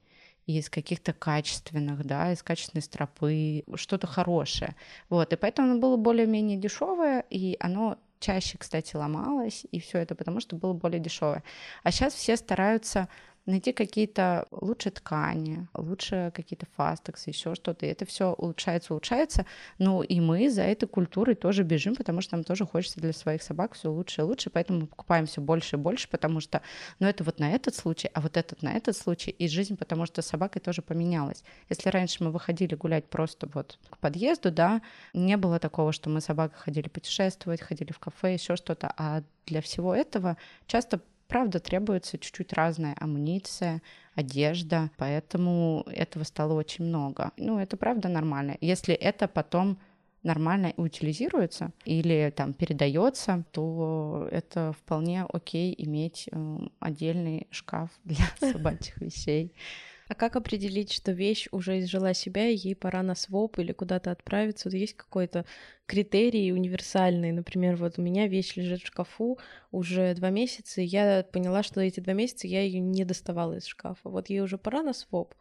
из 0.45 0.69
каких-то 0.69 1.13
качественных, 1.13 2.05
да, 2.05 2.31
из 2.31 2.43
качественной 2.43 2.81
стропы, 2.81 3.63
что-то 3.75 4.07
хорошее. 4.07 4.75
Вот, 5.09 5.33
и 5.33 5.35
поэтому 5.35 5.71
оно 5.71 5.79
было 5.79 5.97
более-менее 5.97 6.57
дешевое, 6.57 7.25
и 7.29 7.57
оно 7.59 7.97
чаще, 8.19 8.57
кстати, 8.57 8.95
ломалось, 8.95 9.65
и 9.71 9.79
все 9.79 9.99
это 9.99 10.15
потому, 10.15 10.39
что 10.39 10.55
было 10.55 10.73
более 10.73 10.99
дешевое. 10.99 11.43
А 11.83 11.91
сейчас 11.91 12.13
все 12.13 12.35
стараются 12.35 13.07
найти 13.49 13.73
какие-то 13.73 14.47
лучше 14.51 14.91
ткани, 14.91 15.67
лучше 15.73 16.31
какие-то 16.35 16.67
фастексы, 16.75 17.29
еще 17.29 17.55
что-то. 17.55 17.85
И 17.85 17.89
это 17.89 18.05
все 18.05 18.33
улучшается, 18.33 18.93
улучшается. 18.93 19.45
Ну 19.77 20.01
и 20.01 20.19
мы 20.19 20.49
за 20.49 20.61
этой 20.63 20.87
культурой 20.87 21.35
тоже 21.35 21.63
бежим, 21.63 21.95
потому 21.95 22.21
что 22.21 22.35
нам 22.35 22.43
тоже 22.43 22.65
хочется 22.65 22.99
для 22.99 23.13
своих 23.13 23.43
собак 23.43 23.73
все 23.73 23.91
лучше 23.91 24.21
и 24.21 24.23
лучше, 24.23 24.49
поэтому 24.49 24.81
мы 24.81 24.87
покупаем 24.87 25.25
все 25.25 25.41
больше 25.41 25.75
и 25.75 25.79
больше, 25.79 26.07
потому 26.09 26.39
что, 26.39 26.61
ну 26.99 27.07
это 27.07 27.23
вот 27.23 27.39
на 27.39 27.51
этот 27.51 27.75
случай, 27.75 28.09
а 28.13 28.21
вот 28.21 28.37
этот 28.37 28.61
на 28.61 28.73
этот 28.73 28.95
случай, 28.95 29.31
и 29.31 29.47
жизнь, 29.47 29.77
потому 29.77 30.05
что 30.05 30.21
с 30.21 30.27
собакой 30.27 30.61
тоже 30.61 30.81
поменялась. 30.81 31.43
Если 31.69 31.89
раньше 31.89 32.23
мы 32.23 32.31
выходили 32.31 32.75
гулять 32.75 33.05
просто 33.09 33.49
вот 33.53 33.79
к 33.89 33.97
подъезду, 33.97 34.51
да, 34.51 34.81
не 35.13 35.37
было 35.37 35.59
такого, 35.59 35.91
что 35.91 36.09
мы 36.09 36.21
с 36.21 36.25
собакой 36.25 36.57
ходили 36.59 36.87
путешествовать, 36.87 37.61
ходили 37.61 37.91
в 37.91 37.99
кафе, 37.99 38.33
еще 38.33 38.55
что-то, 38.55 38.93
а 38.97 39.23
для 39.45 39.61
всего 39.61 39.95
этого 39.95 40.37
часто 40.67 41.01
правда 41.29 41.59
требуется 41.59 42.17
чуть-чуть 42.17 42.51
разная 42.51 42.95
амуниция, 42.99 43.81
одежда, 44.15 44.89
поэтому 44.97 45.85
этого 45.87 46.25
стало 46.25 46.53
очень 46.53 46.85
много. 46.85 47.31
Ну, 47.37 47.59
это 47.59 47.77
правда 47.77 48.09
нормально. 48.09 48.57
Если 48.59 48.93
это 48.93 49.29
потом 49.29 49.79
нормально 50.23 50.73
утилизируется 50.75 51.71
или 51.85 52.33
там 52.35 52.53
передается, 52.53 53.45
то 53.51 54.27
это 54.31 54.73
вполне 54.73 55.23
окей 55.23 55.73
иметь 55.77 56.27
э, 56.31 56.57
отдельный 56.79 57.47
шкаф 57.51 57.89
для 58.03 58.25
собачьих 58.51 58.99
вещей. 58.99 59.53
А 60.09 60.15
как 60.15 60.35
определить, 60.35 60.91
что 60.91 61.11
вещь 61.11 61.47
уже 61.51 61.79
изжила 61.79 62.15
себя, 62.15 62.49
и 62.49 62.55
ей 62.55 62.75
пора 62.75 63.03
на 63.03 63.13
своп 63.13 63.59
или 63.59 63.73
куда-то 63.73 64.09
отправиться? 64.09 64.67
Вот 64.67 64.73
есть 64.73 64.95
какой-то 64.95 65.45
критерий 65.85 66.51
универсальный? 66.51 67.31
Например, 67.31 67.75
вот 67.75 67.99
у 67.99 68.01
меня 68.01 68.27
вещь 68.27 68.55
лежит 68.55 68.81
в 68.81 68.87
шкафу 68.87 69.37
уже 69.71 70.15
два 70.15 70.31
месяца, 70.31 70.81
и 70.81 70.85
я 70.85 71.23
поняла, 71.31 71.61
что 71.61 71.79
эти 71.79 71.99
два 71.99 72.13
месяца 72.13 72.47
я 72.47 72.63
ее 72.63 72.79
не 72.79 73.05
доставала 73.05 73.57
из 73.57 73.67
шкафа. 73.67 74.09
Вот 74.09 74.31
ей 74.31 74.41
уже 74.41 74.57
пора 74.57 74.81
на 74.81 74.93
своп? 74.93 75.35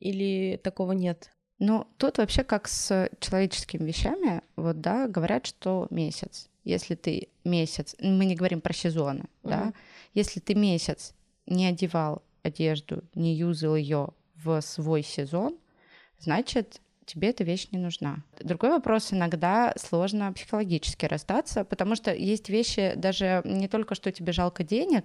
Или 0.00 0.58
такого 0.64 0.90
нет? 0.90 1.30
Ну, 1.60 1.86
тут 1.96 2.18
вообще 2.18 2.42
как 2.42 2.66
с 2.66 3.08
человеческими 3.20 3.86
вещами, 3.86 4.42
вот, 4.56 4.80
да, 4.80 5.06
говорят, 5.06 5.46
что 5.46 5.86
месяц. 5.90 6.48
Если 6.64 6.96
ты 6.96 7.28
месяц, 7.44 7.94
мы 8.00 8.24
не 8.24 8.34
говорим 8.34 8.60
про 8.60 8.72
сезоны, 8.72 9.26
да, 9.44 9.60
Мгм. 9.60 9.74
если 10.12 10.40
ты 10.40 10.56
месяц 10.56 11.14
не 11.46 11.66
одевал 11.66 12.22
одежду, 12.42 13.02
не 13.14 13.34
юзал 13.34 13.76
ее 13.76 14.08
в 14.36 14.60
свой 14.60 15.02
сезон, 15.02 15.56
значит, 16.18 16.80
тебе 17.04 17.30
эта 17.30 17.44
вещь 17.44 17.68
не 17.72 17.78
нужна. 17.78 18.22
Другой 18.40 18.70
вопрос, 18.70 19.12
иногда 19.12 19.72
сложно 19.76 20.32
психологически 20.32 21.06
расстаться, 21.06 21.64
потому 21.64 21.96
что 21.96 22.14
есть 22.14 22.48
вещи 22.48 22.92
даже 22.96 23.42
не 23.44 23.68
только, 23.68 23.94
что 23.94 24.12
тебе 24.12 24.32
жалко 24.32 24.62
денег, 24.62 25.04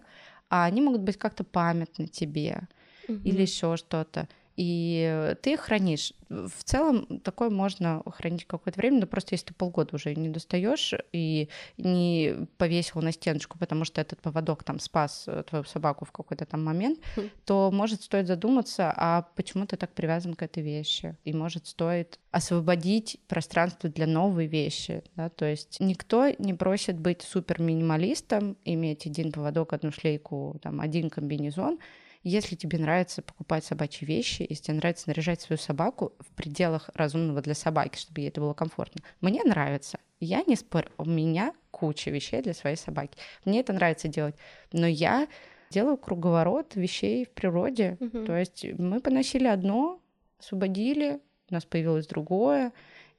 а 0.50 0.66
они 0.66 0.82
могут 0.82 1.02
быть 1.02 1.18
как-то 1.18 1.44
памятны 1.44 2.08
тебе 2.08 2.68
или 3.08 3.42
еще 3.42 3.78
что-то. 3.78 4.28
И 4.56 5.36
ты 5.42 5.54
их 5.54 5.62
хранишь. 5.62 6.14
В 6.30 6.64
целом 6.64 7.20
такое 7.20 7.50
можно 7.50 8.04
хранить 8.06 8.46
какое-то 8.46 8.80
время, 8.80 9.02
но 9.02 9.08
просто 9.08 9.36
если 9.36 9.48
ты 9.48 9.54
полгода 9.54 9.96
уже 9.96 10.14
не 10.16 10.30
достаешь 10.30 10.94
и 11.12 11.50
не 11.78 12.48
повесил 12.58 13.02
на 13.02 13.12
стеночку, 13.12 13.58
потому 13.58 13.86
что 13.86 14.02
этот 14.02 14.22
поводок 14.22 14.64
там 14.64 14.80
спас 14.80 15.26
э, 15.28 15.44
твою 15.48 15.64
собаку 15.64 16.06
в 16.06 16.12
какой-то 16.12 16.46
там 16.46 16.64
момент, 16.64 17.00
Хм. 17.16 17.30
то 17.46 17.72
может 17.72 18.02
стоит 18.04 18.28
задуматься, 18.28 18.94
а 18.96 19.28
почему 19.36 19.66
ты 19.66 19.76
так 19.76 19.94
привязан 19.94 20.34
к 20.34 20.42
этой 20.44 20.64
вещи? 20.64 21.18
И 21.24 21.34
может 21.34 21.68
стоит 21.68 22.20
освободить 22.32 23.20
пространство 23.28 23.90
для 23.90 24.08
новой 24.08 24.48
вещи. 24.48 25.04
Да? 25.16 25.30
То 25.30 25.46
есть 25.46 25.80
никто 25.80 26.30
не 26.40 26.54
просит 26.54 27.00
быть 27.00 27.22
супер 27.22 27.62
минималистом, 27.62 28.58
иметь 28.66 29.06
один 29.06 29.32
поводок, 29.32 29.74
одну 29.74 29.92
шлейку, 29.92 30.58
там, 30.62 30.82
один 30.82 31.10
комбинезон, 31.10 31.80
если 32.24 32.56
тебе 32.56 32.78
нравится 32.80 33.22
покупать 33.22 33.66
собачьи 33.66 34.08
вещи, 34.08 34.46
если 34.50 34.64
тебе 34.66 34.78
нравится 34.78 35.10
наряжать 35.10 35.42
свою 35.42 35.60
собаку 35.60 36.14
в 36.20 36.28
пределах 36.36 36.90
разумного 36.94 37.42
для 37.42 37.54
собаки, 37.54 37.98
чтобы 37.98 38.22
ей 38.22 38.30
это 38.30 38.42
было 38.42 38.54
комфортно. 38.54 39.02
Мне 39.22 39.44
нравится. 39.44 40.00
Я 40.20 40.44
не 40.48 40.56
спорю. 40.56 40.90
У 40.98 41.06
меня 41.06 41.54
куча 41.72 42.12
вещей 42.12 42.42
для 42.42 42.54
своей 42.54 42.78
собаки. 42.78 43.18
Мне 43.44 43.60
это 43.60 43.74
нравится 43.74 44.08
делать. 44.08 44.36
Но 44.72 44.88
я 44.88 45.28
делаю 45.70 45.98
круговорот 45.98 46.76
вещей 46.76 47.26
в 47.26 47.32
природе. 47.32 47.98
Мгм. 48.00 48.26
То 48.26 48.38
есть 48.38 48.66
мы 48.78 49.02
поносили 49.02 49.48
одно, 49.48 50.00
освободили, 50.40 51.20
у 51.50 51.54
нас 51.54 51.66
появилось 51.66 52.08
другое. 52.08 52.72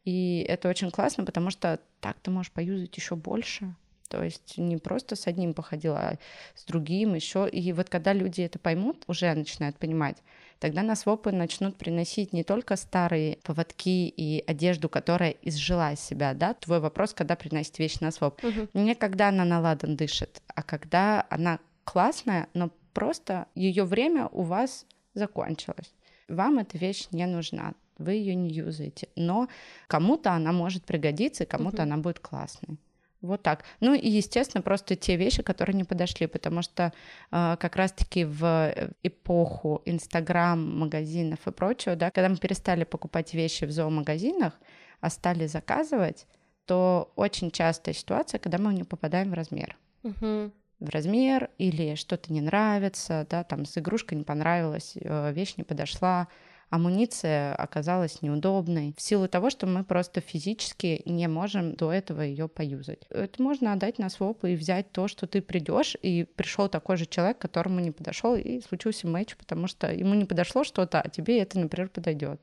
И 0.05 0.45
это 0.49 0.69
очень 0.69 0.91
классно, 0.91 1.25
потому 1.25 1.51
что 1.51 1.79
так 2.01 2.19
ты 2.21 2.31
можешь 2.31 2.53
поюзать 2.53 2.97
еще 2.97 3.17
больше. 3.17 3.75
То 4.15 4.23
есть 4.23 4.59
не 4.59 4.77
просто 4.77 5.17
с 5.17 5.27
одним 5.27 5.55
походила, 5.55 5.99
а 5.99 6.19
с 6.55 6.65
другим 6.65 7.15
еще. 7.15 7.49
И 7.49 7.73
вот 7.73 7.89
когда 7.89 8.13
люди 8.13 8.43
это 8.43 8.61
поймут, 8.61 9.03
уже 9.09 9.35
начинают 9.35 9.77
понимать, 9.77 10.19
тогда 10.61 10.83
на 10.83 10.95
свопы 10.95 11.33
начнут 11.33 11.77
приносить 11.77 12.33
не 12.33 12.45
только 12.45 12.77
старые 12.77 13.39
поводки 13.43 14.07
и 14.07 14.45
одежду, 14.47 14.89
которая 14.89 15.35
изжила 15.43 15.93
из 15.93 15.99
себя, 16.01 16.33
да, 16.33 16.55
твой 16.55 16.79
вопрос, 16.79 17.13
когда 17.13 17.35
приносить 17.35 17.81
вещи 17.81 17.99
на 18.03 18.13
своп. 18.13 18.41
Мгм. 18.45 18.69
Не 18.73 18.95
когда 18.95 19.31
она 19.31 19.45
на 19.45 19.59
ладан 19.59 19.97
дышит, 19.97 20.43
а 20.55 20.63
когда 20.63 21.27
она 21.29 21.59
классная, 21.83 22.47
но 22.55 22.71
просто 22.93 23.49
ее 23.57 23.83
время 23.83 24.29
у 24.29 24.43
вас 24.43 24.87
закончилось. 25.15 25.93
Вам 26.29 26.61
эта 26.61 26.79
вещь 26.79 27.09
не 27.11 27.27
нужна, 27.27 27.75
вы 27.99 28.13
ее 28.13 28.37
не 28.37 28.49
юзаете, 28.49 29.09
но 29.17 29.49
кому-то 29.89 30.31
она 30.31 30.53
может 30.53 30.85
пригодиться, 30.85 31.47
кому-то 31.47 31.83
Мгм. 31.83 31.93
она 31.93 31.97
будет 31.97 32.21
классной. 32.21 32.79
Вот 33.25 33.43
так. 33.43 33.65
Ну 33.81 33.95
и, 33.95 34.09
естественно, 34.09 34.63
просто 34.63 34.97
те 34.97 35.17
вещи, 35.17 35.43
которые 35.43 35.75
не 35.75 35.85
подошли, 35.85 36.27
потому 36.27 36.63
что 36.63 36.93
э, 37.31 37.57
как 37.59 37.77
раз-таки 37.77 38.25
в 38.25 38.45
э, 38.45 38.91
эпоху 39.03 39.81
Инстаграм, 39.87 40.79
магазинов 40.79 41.47
и 41.47 41.51
прочего, 41.51 41.97
да, 41.97 42.11
когда 42.11 42.29
мы 42.29 42.37
перестали 42.37 42.85
покупать 42.85 43.33
вещи 43.35 43.65
в 43.65 43.71
зоомагазинах, 43.71 44.53
а 45.01 45.11
стали 45.11 45.47
заказывать, 45.47 46.27
то 46.67 47.13
очень 47.17 47.51
частая 47.51 47.95
ситуация, 47.95 48.39
когда 48.39 48.59
мы 48.59 48.75
не 48.75 48.85
попадаем 48.85 49.31
в 49.31 49.35
размер 49.35 49.77
Мгм. 50.03 50.53
в 50.81 50.89
размер 50.91 51.51
или 51.59 51.95
что-то 51.95 52.33
не 52.33 52.41
нравится, 52.43 53.27
да, 53.31 53.43
там 53.45 53.65
с 53.65 53.79
игрушкой 53.79 54.19
не 54.19 54.25
понравилась, 54.25 54.95
э, 55.01 55.33
вещь 55.33 55.55
не 55.57 55.65
подошла, 55.65 56.29
амуниция 56.75 57.55
оказалась 57.55 58.21
неудобной 58.21 58.95
в 58.97 59.01
силу 59.01 59.29
того, 59.29 59.49
что 59.51 59.67
мы 59.67 59.85
просто 59.85 60.21
физически 60.21 61.03
не 61.05 61.29
можем 61.29 61.75
до 61.75 61.93
этого 61.93 62.21
ее 62.21 62.49
поюзать. 62.49 63.07
Это 63.11 63.41
можно 63.41 63.73
отдать 63.73 63.99
на 63.99 64.11
своп 64.11 64.45
и 64.45 64.57
взять 64.57 64.91
то, 64.91 65.07
что 65.07 65.29
ты 65.29 65.41
придешь, 65.41 65.97
и 66.03 66.25
пришел 66.25 66.69
такой 66.69 66.97
же 66.97 67.07
человек, 67.07 67.39
которому 67.39 67.79
не 67.79 67.93
подошел, 67.93 68.35
и 68.35 68.61
случился 68.61 69.07
матч, 69.07 69.37
потому 69.37 69.69
что 69.69 69.93
ему 69.93 70.15
не 70.15 70.25
подошло 70.25 70.65
что-то, 70.65 71.01
а 71.01 71.09
тебе 71.09 71.39
это, 71.39 71.61
например, 71.61 71.89
подойдет. 71.91 72.41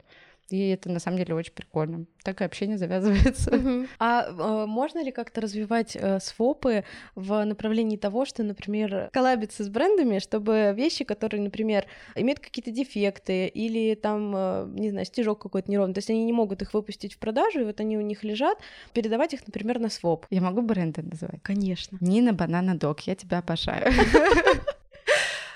И 0.52 0.70
это 0.70 0.90
на 0.90 1.00
самом 1.00 1.18
деле 1.18 1.34
очень 1.34 1.54
прикольно. 1.54 2.06
Так 2.24 2.42
и 2.42 2.44
общение 2.44 2.78
завязывается. 2.78 3.52
А 4.00 4.26
э, 4.28 4.66
можно 4.66 5.04
ли 5.04 5.12
как-то 5.12 5.42
развивать 5.42 5.96
э, 5.96 6.20
свопы 6.20 6.84
в 7.16 7.44
направлении 7.46 7.98
того, 7.98 8.26
что, 8.26 8.44
например, 8.44 9.10
коллабиться 9.14 9.64
с 9.64 9.70
брендами, 9.70 10.20
чтобы 10.20 10.74
вещи, 10.76 11.04
которые, 11.04 11.42
например, 11.42 11.86
имеют 12.16 12.40
какие-то 12.40 12.72
дефекты 12.72 13.48
или 13.48 13.96
там, 13.96 14.34
э, 14.36 14.68
не 14.74 14.90
знаю, 14.90 15.06
стежок 15.06 15.42
какой-то 15.42 15.72
неровный, 15.72 15.94
то 15.94 16.00
есть 16.00 16.10
они 16.10 16.24
не 16.24 16.34
могут 16.34 16.62
их 16.62 16.74
выпустить 16.74 17.14
в 17.14 17.18
продажу, 17.18 17.62
и 17.62 17.64
вот 17.64 17.80
они 17.80 17.98
у 17.98 18.02
них 18.02 18.24
лежат, 18.24 18.58
передавать 18.94 19.34
их, 19.34 19.46
например, 19.48 19.80
на 19.80 19.90
своп. 19.90 20.26
Я 20.30 20.42
могу 20.42 20.62
бренды 20.62 21.02
называть? 21.02 21.42
Конечно. 21.44 21.98
Нина 22.02 22.34
Банана 22.34 22.78
Док, 22.78 23.02
я 23.02 23.16
тебя 23.16 23.40
обожаю. 23.40 23.92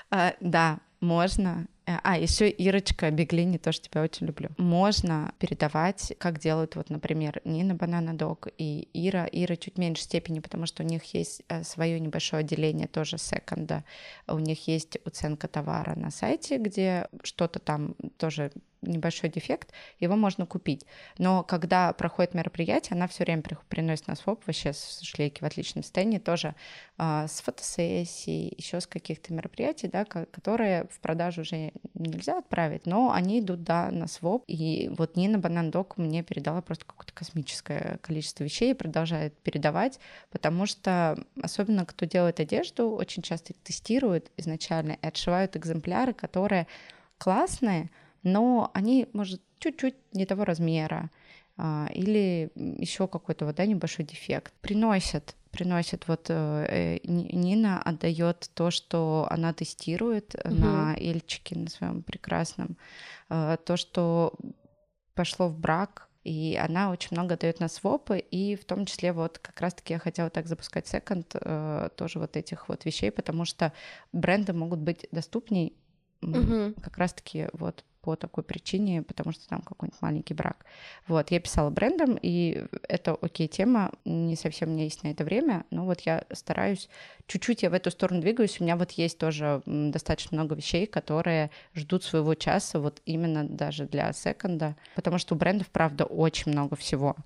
А, 0.08 0.34
да, 0.40 0.78
можно. 1.00 1.66
Э, 1.86 1.98
а, 2.02 2.18
еще 2.18 2.48
Ирочка 2.48 3.10
Беглини, 3.10 3.58
тоже 3.58 3.80
тебя 3.80 4.02
очень 4.02 4.26
люблю. 4.26 4.50
Можно 4.58 5.32
передавать, 5.38 6.12
как 6.18 6.38
делают, 6.38 6.74
вот, 6.76 6.90
например, 6.90 7.40
Нина 7.44 7.74
Банана 7.74 8.14
Дог 8.14 8.48
и 8.58 8.88
Ира. 8.92 9.28
Ира 9.30 9.56
чуть 9.56 9.78
меньше 9.78 10.02
степени, 10.02 10.40
потому 10.40 10.66
что 10.66 10.82
у 10.82 10.86
них 10.86 11.14
есть 11.14 11.42
э, 11.48 11.62
свое 11.62 12.00
небольшое 12.00 12.40
отделение 12.40 12.88
тоже 12.88 13.18
секонда. 13.18 13.84
У 14.26 14.38
них 14.38 14.66
есть 14.66 14.98
оценка 15.04 15.46
товара 15.48 15.94
на 15.94 16.10
сайте, 16.10 16.58
где 16.58 17.08
что-то 17.22 17.60
там 17.60 17.94
тоже 18.18 18.50
небольшой 18.86 19.30
дефект, 19.30 19.72
его 20.00 20.16
можно 20.16 20.46
купить. 20.46 20.86
Но 21.18 21.42
когда 21.42 21.92
проходит 21.92 22.34
мероприятие, 22.34 22.96
она 22.96 23.08
все 23.08 23.24
время 23.24 23.42
приносит 23.68 24.06
на 24.08 24.16
своп 24.16 24.42
вообще 24.46 24.72
с 24.72 25.00
шлейки 25.02 25.40
в 25.40 25.46
отличном 25.46 25.82
состоянии, 25.82 26.18
тоже 26.18 26.54
э, 26.98 27.26
с 27.28 27.40
фотосессий, 27.40 28.54
еще 28.56 28.80
с 28.80 28.86
каких-то 28.86 29.32
мероприятий, 29.32 29.88
да, 29.88 30.04
которые 30.04 30.86
в 30.90 31.00
продажу 31.00 31.42
уже 31.42 31.72
нельзя 31.94 32.38
отправить, 32.38 32.86
но 32.86 33.12
они 33.12 33.40
идут, 33.40 33.62
да, 33.62 33.90
на 33.90 34.06
своп. 34.06 34.44
И 34.46 34.90
вот 34.96 35.16
Нина 35.16 35.38
Банандок 35.38 35.96
мне 35.96 36.22
передала 36.22 36.62
просто 36.62 36.84
какое-то 36.84 37.12
космическое 37.12 37.98
количество 38.02 38.44
вещей 38.44 38.72
и 38.72 38.74
продолжает 38.74 39.36
передавать, 39.38 39.98
потому 40.30 40.66
что 40.66 41.18
особенно 41.42 41.84
кто 41.84 42.06
делает 42.06 42.40
одежду, 42.40 42.90
очень 42.90 43.22
часто 43.22 43.52
тестируют 43.62 44.30
изначально 44.36 44.92
и 44.92 45.06
отшивают 45.06 45.56
экземпляры, 45.56 46.12
которые 46.12 46.66
классные, 47.18 47.90
но 48.26 48.70
они, 48.74 49.08
может, 49.12 49.40
чуть-чуть 49.60 49.94
не 50.12 50.26
того 50.26 50.44
размера 50.44 51.10
а, 51.56 51.88
или 51.94 52.50
еще 52.54 53.06
какой-то 53.06 53.46
вот, 53.46 53.54
да, 53.54 53.66
небольшой 53.66 54.04
дефект. 54.04 54.52
Приносят 54.60 55.36
приносит 55.52 56.06
вот 56.06 56.26
э, 56.28 56.98
Нина 57.04 57.80
отдает 57.80 58.50
то, 58.52 58.70
что 58.70 59.26
она 59.30 59.54
тестирует 59.54 60.34
угу. 60.34 60.54
на 60.54 60.94
Эльчике 60.98 61.58
на 61.58 61.70
своем 61.70 62.02
прекрасном, 62.02 62.76
э, 63.30 63.56
то, 63.64 63.78
что 63.78 64.34
пошло 65.14 65.48
в 65.48 65.58
брак, 65.58 66.10
и 66.24 66.60
она 66.62 66.90
очень 66.90 67.08
много 67.12 67.38
дает 67.38 67.60
на 67.60 67.68
свопы, 67.68 68.18
и 68.18 68.54
в 68.54 68.66
том 68.66 68.84
числе 68.84 69.14
вот 69.14 69.38
как 69.38 69.58
раз-таки 69.62 69.94
я 69.94 69.98
хотела 69.98 70.28
так 70.28 70.46
запускать 70.46 70.88
секонд 70.88 71.34
э, 71.34 71.88
тоже 71.96 72.18
вот 72.18 72.36
этих 72.36 72.68
вот 72.68 72.84
вещей, 72.84 73.10
потому 73.10 73.46
что 73.46 73.72
бренды 74.12 74.52
могут 74.52 74.80
быть 74.80 75.06
доступней 75.10 75.72
угу. 76.20 76.74
как 76.82 76.98
раз-таки 76.98 77.48
вот 77.52 77.84
по 78.06 78.14
такой 78.14 78.44
причине, 78.44 79.02
потому 79.02 79.32
что 79.32 79.48
там 79.48 79.62
какой-нибудь 79.62 80.00
маленький 80.00 80.32
брак. 80.32 80.64
Вот, 81.08 81.32
я 81.32 81.40
писала 81.40 81.70
брендом, 81.70 82.16
и 82.22 82.64
это 82.88 83.18
окей 83.20 83.48
тема, 83.48 83.90
не 84.04 84.36
совсем 84.36 84.68
у 84.68 84.72
меня 84.74 84.84
есть 84.84 85.02
на 85.02 85.08
это 85.08 85.24
время, 85.24 85.64
но 85.72 85.84
вот 85.84 86.02
я 86.02 86.22
стараюсь, 86.32 86.88
чуть-чуть 87.26 87.64
я 87.64 87.70
в 87.70 87.74
эту 87.74 87.90
сторону 87.90 88.20
двигаюсь, 88.20 88.60
у 88.60 88.62
меня 88.62 88.76
вот 88.76 88.92
есть 88.92 89.18
тоже 89.18 89.60
достаточно 89.66 90.36
много 90.36 90.54
вещей, 90.54 90.86
которые 90.86 91.50
ждут 91.74 92.04
своего 92.04 92.36
часа, 92.36 92.78
вот 92.78 93.02
именно 93.06 93.42
даже 93.42 93.86
для 93.86 94.12
секонда, 94.12 94.76
потому 94.94 95.18
что 95.18 95.34
у 95.34 95.38
брендов, 95.38 95.66
правда, 95.70 96.04
очень 96.04 96.52
много 96.52 96.76
всего 96.76 97.16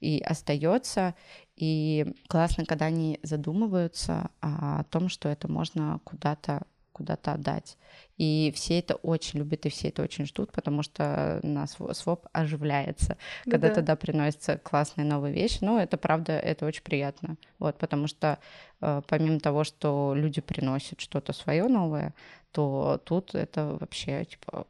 и 0.00 0.20
остается, 0.20 1.14
и 1.56 2.12
классно, 2.28 2.66
когда 2.66 2.84
они 2.84 3.18
задумываются 3.22 4.28
о 4.42 4.84
том, 4.90 5.08
что 5.08 5.30
это 5.30 5.50
можно 5.50 5.98
куда-то 6.04 6.66
куда-то 6.96 7.32
отдать. 7.32 7.76
И 8.16 8.50
все 8.54 8.78
это 8.78 8.94
очень 8.94 9.40
любят, 9.40 9.66
и 9.66 9.68
все 9.68 9.88
это 9.88 10.02
очень 10.02 10.24
ждут, 10.24 10.50
потому 10.50 10.82
что 10.82 11.38
на 11.42 11.66
своп 11.66 12.26
оживляется, 12.32 13.18
да 13.44 13.50
когда 13.50 13.74
туда 13.74 13.96
приносятся 13.96 14.56
классные 14.56 15.04
новые 15.04 15.34
вещи. 15.34 15.58
Ну, 15.60 15.78
это 15.78 15.98
правда, 15.98 16.32
это 16.32 16.64
очень 16.64 16.82
приятно. 16.82 17.36
Вот, 17.58 17.76
потому 17.78 18.06
что 18.06 18.38
э, 18.80 19.02
помимо 19.06 19.38
того, 19.40 19.64
что 19.64 20.14
люди 20.16 20.40
приносят 20.40 21.00
что-то 21.00 21.34
свое 21.34 21.68
новое, 21.68 22.14
то 22.52 23.00
тут 23.04 23.34
это 23.34 23.76
вообще 23.78 24.24
типа 24.24 24.66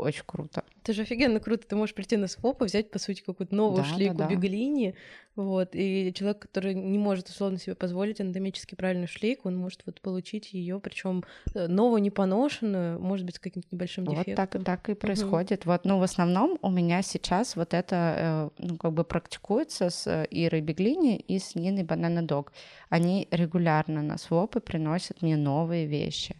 очень 0.00 0.24
круто. 0.26 0.64
Это 0.82 0.92
же 0.92 1.02
офигенно 1.02 1.40
круто. 1.40 1.66
Ты 1.66 1.76
можешь 1.76 1.94
прийти 1.94 2.16
на 2.16 2.26
своп 2.26 2.62
и 2.62 2.64
взять, 2.64 2.90
по 2.90 2.98
сути, 2.98 3.22
какую-то 3.22 3.54
новую 3.54 3.82
да, 3.82 3.88
шлейку 3.88 4.14
да, 4.16 4.26
да. 4.26 4.34
беглини, 4.34 4.94
вот, 5.36 5.70
и 5.72 6.12
человек, 6.14 6.40
который 6.40 6.74
не 6.74 6.98
может 6.98 7.28
условно 7.28 7.56
себе 7.56 7.74
позволить 7.76 8.20
анатомически 8.20 8.74
правильную 8.74 9.06
шлейку, 9.06 9.48
он 9.48 9.56
может 9.56 9.82
вот 9.86 10.00
получить 10.00 10.52
ее, 10.52 10.80
причем 10.80 11.24
э, 11.54 11.68
новую, 11.68 12.02
не 12.02 12.10
поношенную, 12.10 13.00
может 13.00 13.24
быть, 13.24 13.36
с 13.36 13.38
каким-то 13.38 13.68
небольшим 13.70 14.06
дефектом. 14.06 14.34
Вот 14.36 14.50
так, 14.50 14.64
так 14.64 14.88
и 14.90 14.94
происходит. 14.94 15.62
Угу. 15.62 15.70
Вот, 15.70 15.84
ну, 15.84 15.98
в 15.98 16.02
основном 16.02 16.58
у 16.62 16.70
меня 16.70 17.00
сейчас 17.02 17.54
вот 17.54 17.74
это, 17.74 18.50
э, 18.58 18.64
ну, 18.66 18.76
как 18.76 18.92
бы 18.92 19.04
практикуется 19.04 19.88
с 19.88 20.26
Ирой 20.30 20.60
Беглини 20.60 21.16
и 21.16 21.38
с 21.38 21.54
Ниной 21.54 21.84
Банана 21.84 22.22
Дог. 22.22 22.52
Они 22.88 23.28
регулярно 23.30 24.02
на 24.02 24.18
свопы 24.18 24.60
приносят 24.60 25.22
мне 25.22 25.36
новые 25.36 25.86
вещи. 25.86 26.36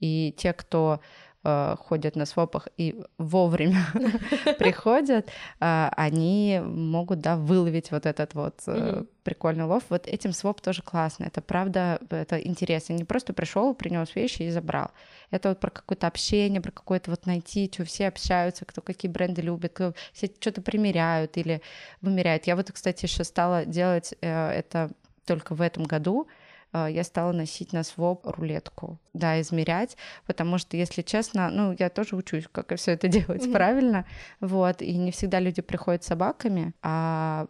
И 0.00 0.34
те, 0.36 0.52
кто 0.52 1.00
Э, 1.46 1.76
ходят 1.78 2.16
на 2.16 2.24
свопах 2.24 2.68
и 2.78 3.04
вовремя 3.18 3.84
приходят, 4.58 5.28
э, 5.60 5.88
они 5.94 6.58
могут, 6.64 7.20
да, 7.20 7.36
выловить 7.36 7.90
вот 7.90 8.06
этот 8.06 8.32
вот 8.32 8.62
э, 8.66 9.04
прикольный 9.24 9.64
лов. 9.64 9.82
Вот 9.90 10.06
этим 10.06 10.32
своп 10.32 10.62
тоже 10.62 10.80
классно. 10.80 11.24
Это 11.24 11.42
правда, 11.42 12.00
это 12.08 12.40
интересно. 12.40 12.94
Не 12.94 13.04
просто 13.04 13.34
пришел, 13.34 13.74
принес 13.74 14.14
вещи 14.14 14.44
и 14.44 14.50
забрал. 14.50 14.90
Это 15.30 15.50
вот 15.50 15.60
про 15.60 15.68
какое-то 15.68 16.06
общение, 16.06 16.62
про 16.62 16.72
какое-то 16.72 17.10
вот 17.10 17.26
найти, 17.26 17.70
что 17.70 17.84
все 17.84 18.08
общаются, 18.08 18.64
кто 18.64 18.80
какие 18.80 19.10
бренды 19.10 19.42
любит, 19.42 19.74
кто 19.74 19.92
все 20.14 20.28
что-то 20.40 20.62
примеряют 20.62 21.36
или 21.36 21.60
вымеряют. 22.00 22.46
Я 22.46 22.56
вот, 22.56 22.72
кстати, 22.72 23.04
еще 23.04 23.22
стала 23.22 23.66
делать 23.66 24.14
это 24.22 24.92
только 25.26 25.54
в 25.54 25.60
этом 25.60 25.84
году. 25.84 26.26
Я 26.74 27.04
стала 27.04 27.32
носить 27.32 27.72
на 27.72 27.82
своп 27.82 28.26
рулетку, 28.26 28.98
да, 29.12 29.40
измерять, 29.40 29.96
потому 30.26 30.58
что, 30.58 30.76
если 30.76 31.02
честно, 31.02 31.50
ну, 31.50 31.74
я 31.78 31.88
тоже 31.88 32.16
учусь, 32.16 32.48
как 32.50 32.74
все 32.76 32.92
это 32.92 33.08
делать 33.16 33.46
mm-hmm. 33.46 33.52
правильно, 33.52 34.06
вот, 34.40 34.82
и 34.82 34.96
не 34.96 35.10
всегда 35.10 35.40
люди 35.40 35.62
приходят 35.62 36.02
с 36.04 36.08
собаками, 36.08 36.74
а 36.82 37.46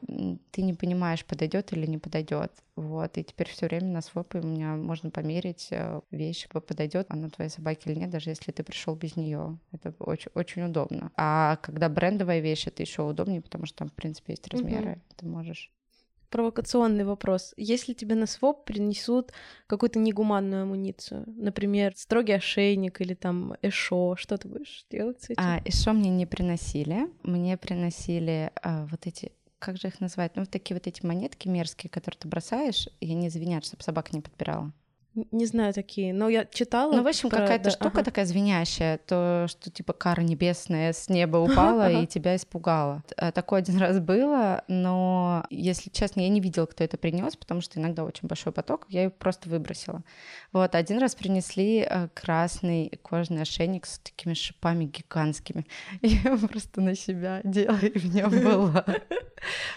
ты 0.50 0.62
не 0.62 0.74
понимаешь, 0.74 1.24
подойдет 1.24 1.72
или 1.72 1.86
не 1.86 1.98
подойдет, 1.98 2.52
вот, 2.76 3.16
и 3.18 3.24
теперь 3.24 3.48
все 3.48 3.66
время 3.66 3.86
на 3.86 4.00
свопе 4.00 4.40
у 4.40 4.46
меня 4.46 4.74
можно 4.74 5.10
померить 5.10 5.68
э, 5.70 6.00
вещь, 6.10 6.48
подойдет 6.48 7.06
она 7.08 7.28
твоей 7.28 7.50
собаке 7.50 7.90
или 7.90 8.00
нет, 8.00 8.10
даже 8.10 8.30
если 8.30 8.50
ты 8.50 8.62
пришел 8.62 8.94
без 8.96 9.16
нее. 9.16 9.58
Это 9.72 9.94
очень, 10.00 10.30
очень 10.34 10.62
удобно. 10.62 11.12
А 11.16 11.56
когда 11.62 11.88
брендовая 11.88 12.40
вещь, 12.40 12.66
это 12.66 12.82
еще 12.82 13.02
удобнее, 13.02 13.40
потому 13.40 13.66
что 13.66 13.78
там, 13.78 13.88
в 13.88 13.92
принципе, 13.92 14.32
есть 14.32 14.48
размеры, 14.48 14.90
mm-hmm. 14.90 15.14
ты 15.16 15.26
можешь 15.26 15.70
провокационный 16.34 17.04
вопрос. 17.04 17.54
Если 17.56 17.92
тебе 17.92 18.16
на 18.16 18.26
своп 18.26 18.64
принесут 18.64 19.32
какую-то 19.68 20.00
негуманную 20.00 20.64
амуницию, 20.64 21.22
например, 21.26 21.92
строгий 21.94 22.32
ошейник 22.32 23.00
или 23.00 23.14
там 23.14 23.54
эшо, 23.62 24.16
что 24.16 24.36
ты 24.36 24.48
будешь 24.48 24.84
делать 24.90 25.22
с 25.22 25.30
этим? 25.30 25.40
А, 25.40 25.60
эшо 25.64 25.92
мне 25.92 26.10
не 26.10 26.26
приносили. 26.26 27.08
Мне 27.22 27.56
приносили 27.56 28.50
а, 28.62 28.84
вот 28.86 29.06
эти 29.06 29.30
как 29.60 29.76
же 29.78 29.86
их 29.88 30.00
назвать? 30.00 30.34
Ну, 30.34 30.44
такие 30.44 30.74
вот 30.74 30.88
эти 30.88 31.06
монетки 31.06 31.46
мерзкие, 31.46 31.88
которые 31.88 32.18
ты 32.18 32.26
бросаешь, 32.26 32.88
и 33.00 33.12
они 33.12 33.30
звенят, 33.30 33.64
чтобы 33.64 33.84
собака 33.84 34.10
не 34.12 34.20
подбирала. 34.20 34.72
Не 35.14 35.46
знаю 35.46 35.72
такие, 35.72 36.12
но 36.12 36.28
я 36.28 36.44
читала. 36.44 36.92
Ну, 36.92 37.02
в 37.02 37.06
общем, 37.06 37.28
про... 37.30 37.38
какая-то 37.38 37.64
да, 37.64 37.70
штука 37.70 37.98
ага. 37.98 38.04
такая 38.04 38.26
звенящая, 38.26 38.98
то, 38.98 39.46
что 39.48 39.70
типа 39.70 39.92
кара 39.92 40.22
небесная 40.22 40.92
с 40.92 41.08
неба 41.08 41.36
упала 41.38 41.90
и 41.90 42.06
тебя 42.06 42.34
испугала. 42.34 43.04
А, 43.16 43.30
такое 43.30 43.60
один 43.60 43.78
раз 43.78 44.00
было, 44.00 44.64
но, 44.66 45.44
если 45.50 45.90
честно, 45.90 46.20
я 46.20 46.28
не 46.28 46.40
видела, 46.40 46.66
кто 46.66 46.82
это 46.82 46.96
принес, 46.96 47.36
потому 47.36 47.60
что 47.60 47.78
иногда 47.78 48.04
очень 48.04 48.26
большой 48.26 48.52
поток, 48.52 48.86
я 48.88 49.04
ее 49.04 49.10
просто 49.10 49.48
выбросила. 49.48 50.02
Вот, 50.52 50.74
один 50.74 50.98
раз 50.98 51.14
принесли 51.14 51.86
э, 51.88 52.08
красный 52.14 52.98
кожаный 53.02 53.42
ошейник 53.42 53.86
с 53.86 53.98
такими 53.98 54.34
шипами 54.34 54.86
гигантскими. 54.86 55.66
Я 56.02 56.36
просто 56.36 56.80
на 56.80 56.96
себя 56.96 57.40
делала, 57.44 57.78
и 57.78 57.98
в 57.98 58.14
нем 58.14 58.30
была. 58.30 58.84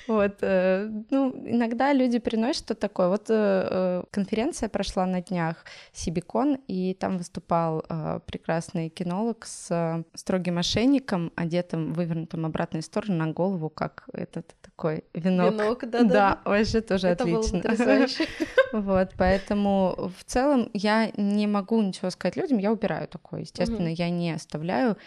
Вот, 0.08 0.38
э, 0.41 0.89
ну, 1.10 1.43
иногда 1.45 1.91
люди 1.91 2.19
приносят 2.19 2.63
что-то 2.63 2.80
такое. 2.80 3.10
Вот 3.10 3.26
э, 3.28 4.04
конференция 4.12 4.69
прошла 4.69 5.06
на 5.06 5.21
днях 5.29 5.65
Сибикон, 5.93 6.59
и 6.67 6.93
там 6.93 7.17
выступал 7.17 7.83
э, 7.89 8.19
прекрасный 8.25 8.89
кинолог 8.89 9.45
с 9.45 9.67
э, 9.71 10.03
строгим 10.13 10.55
мошенником, 10.55 11.31
одетым 11.35 11.93
вывернутым 11.93 12.45
обратной 12.45 12.81
стороны 12.81 13.15
на 13.15 13.31
голову, 13.31 13.69
как 13.69 14.07
этот 14.13 14.55
такой 14.61 15.03
венок. 15.13 15.53
Венок, 15.53 15.89
да, 15.89 16.03
да. 16.03 16.09
Да, 16.09 16.41
вообще 16.45 16.81
тоже 16.81 17.07
Это 17.07 17.23
отлично. 17.23 17.59
Было 17.59 18.07
вот, 18.73 19.09
поэтому 19.17 20.11
в 20.17 20.23
целом 20.25 20.69
я 20.73 21.11
не 21.17 21.47
могу 21.47 21.81
ничего 21.81 22.09
сказать 22.09 22.35
людям, 22.35 22.57
я 22.57 22.71
убираю 22.71 23.07
такое, 23.07 23.41
естественно, 23.41 23.87
я 23.87 24.09
не 24.09 24.31
оставляю 24.31 24.97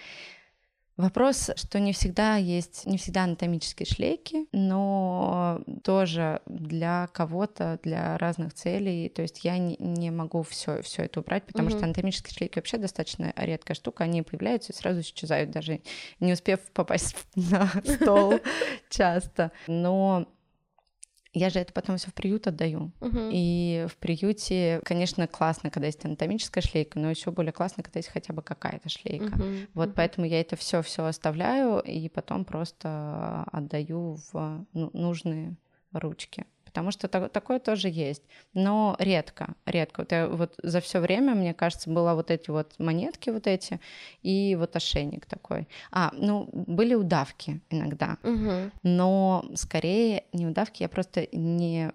Вопрос, 1.00 1.50
что 1.56 1.80
не 1.80 1.94
всегда 1.94 2.36
есть, 2.36 2.84
не 2.84 2.98
всегда 2.98 3.24
анатомические 3.24 3.86
шлейки, 3.86 4.46
но 4.52 5.62
тоже 5.82 6.42
для 6.44 7.08
кого-то, 7.14 7.80
для 7.82 8.18
разных 8.18 8.52
целей. 8.52 9.08
То 9.08 9.22
есть 9.22 9.42
я 9.42 9.56
не, 9.56 9.76
не 9.78 10.10
могу 10.10 10.42
все, 10.42 10.82
все 10.82 11.04
это 11.04 11.20
убрать, 11.20 11.44
потому 11.44 11.68
угу. 11.68 11.76
что 11.76 11.86
анатомические 11.86 12.34
шлейки 12.34 12.58
вообще 12.58 12.76
достаточно 12.76 13.32
редкая 13.34 13.74
штука. 13.74 14.04
Они 14.04 14.20
появляются 14.20 14.72
и 14.72 14.76
сразу 14.76 15.00
исчезают, 15.00 15.50
даже 15.50 15.80
не 16.20 16.34
успев 16.34 16.60
попасть 16.74 17.16
на 17.34 17.66
стол 17.84 18.38
часто. 18.90 19.52
Но 19.66 20.28
я 21.32 21.50
же 21.50 21.60
это 21.60 21.72
потом 21.72 21.96
все 21.96 22.08
в 22.08 22.14
приют 22.14 22.46
отдаю. 22.46 22.90
Uh-huh. 23.00 23.30
И 23.32 23.86
в 23.88 23.96
приюте, 23.98 24.80
конечно, 24.84 25.26
классно, 25.28 25.70
когда 25.70 25.86
есть 25.86 26.04
анатомическая 26.04 26.62
шлейка, 26.62 26.98
но 26.98 27.10
еще 27.10 27.30
более 27.30 27.52
классно, 27.52 27.82
когда 27.82 27.98
есть 27.98 28.08
хотя 28.08 28.32
бы 28.32 28.42
какая-то 28.42 28.88
шлейка. 28.88 29.36
Uh-huh. 29.36 29.68
Вот 29.74 29.90
uh-huh. 29.90 29.94
поэтому 29.96 30.26
я 30.26 30.40
это 30.40 30.56
все 30.56 30.82
все 30.82 31.04
оставляю 31.04 31.80
и 31.80 32.08
потом 32.08 32.44
просто 32.44 33.44
отдаю 33.52 34.18
в 34.32 34.66
ну, 34.72 34.90
нужные 34.92 35.56
ручки 35.92 36.46
потому 36.70 36.92
что 36.92 37.08
так, 37.08 37.32
такое 37.32 37.58
тоже 37.58 37.88
есть, 37.88 38.22
но 38.54 38.96
редко, 39.00 39.54
редко. 39.66 40.00
Вот, 40.00 40.12
я, 40.12 40.28
вот 40.28 40.54
за 40.62 40.80
все 40.80 41.00
время, 41.00 41.34
мне 41.34 41.52
кажется, 41.52 41.90
было 41.90 42.14
вот 42.14 42.30
эти 42.30 42.50
вот 42.50 42.78
монетки 42.78 43.30
вот 43.30 43.48
эти 43.48 43.80
и 44.22 44.54
вот 44.54 44.76
ошейник 44.76 45.26
такой. 45.26 45.66
А, 45.90 46.12
ну, 46.14 46.48
были 46.52 46.94
удавки 46.94 47.60
иногда, 47.70 48.18
угу. 48.22 48.70
но 48.84 49.44
скорее 49.54 50.24
не 50.32 50.46
удавки, 50.46 50.82
я 50.82 50.88
просто 50.88 51.26
не 51.32 51.90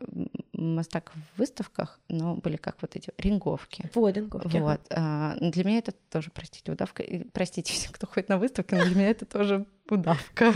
мастак 0.52 1.14
в 1.14 1.40
выставках, 1.40 2.00
но 2.10 2.36
были 2.36 2.58
как 2.58 2.76
вот 2.82 2.98
эти 2.98 3.12
ринговки. 3.18 3.90
Вот, 3.94 4.16
ринговки. 4.16 4.58
Вот. 4.58 4.82
А, 4.90 5.38
для 5.40 5.64
меня 5.64 5.78
это 5.78 5.94
тоже, 6.12 6.32
простите, 6.34 6.72
удавка. 6.72 7.04
Простите 7.32 7.90
кто 7.92 8.08
ходит 8.08 8.28
на 8.28 8.38
выставки, 8.38 8.76
но 8.76 8.84
для 8.84 8.96
меня 8.96 9.10
это 9.10 9.26
тоже 9.26 9.66
удавка. 9.90 10.54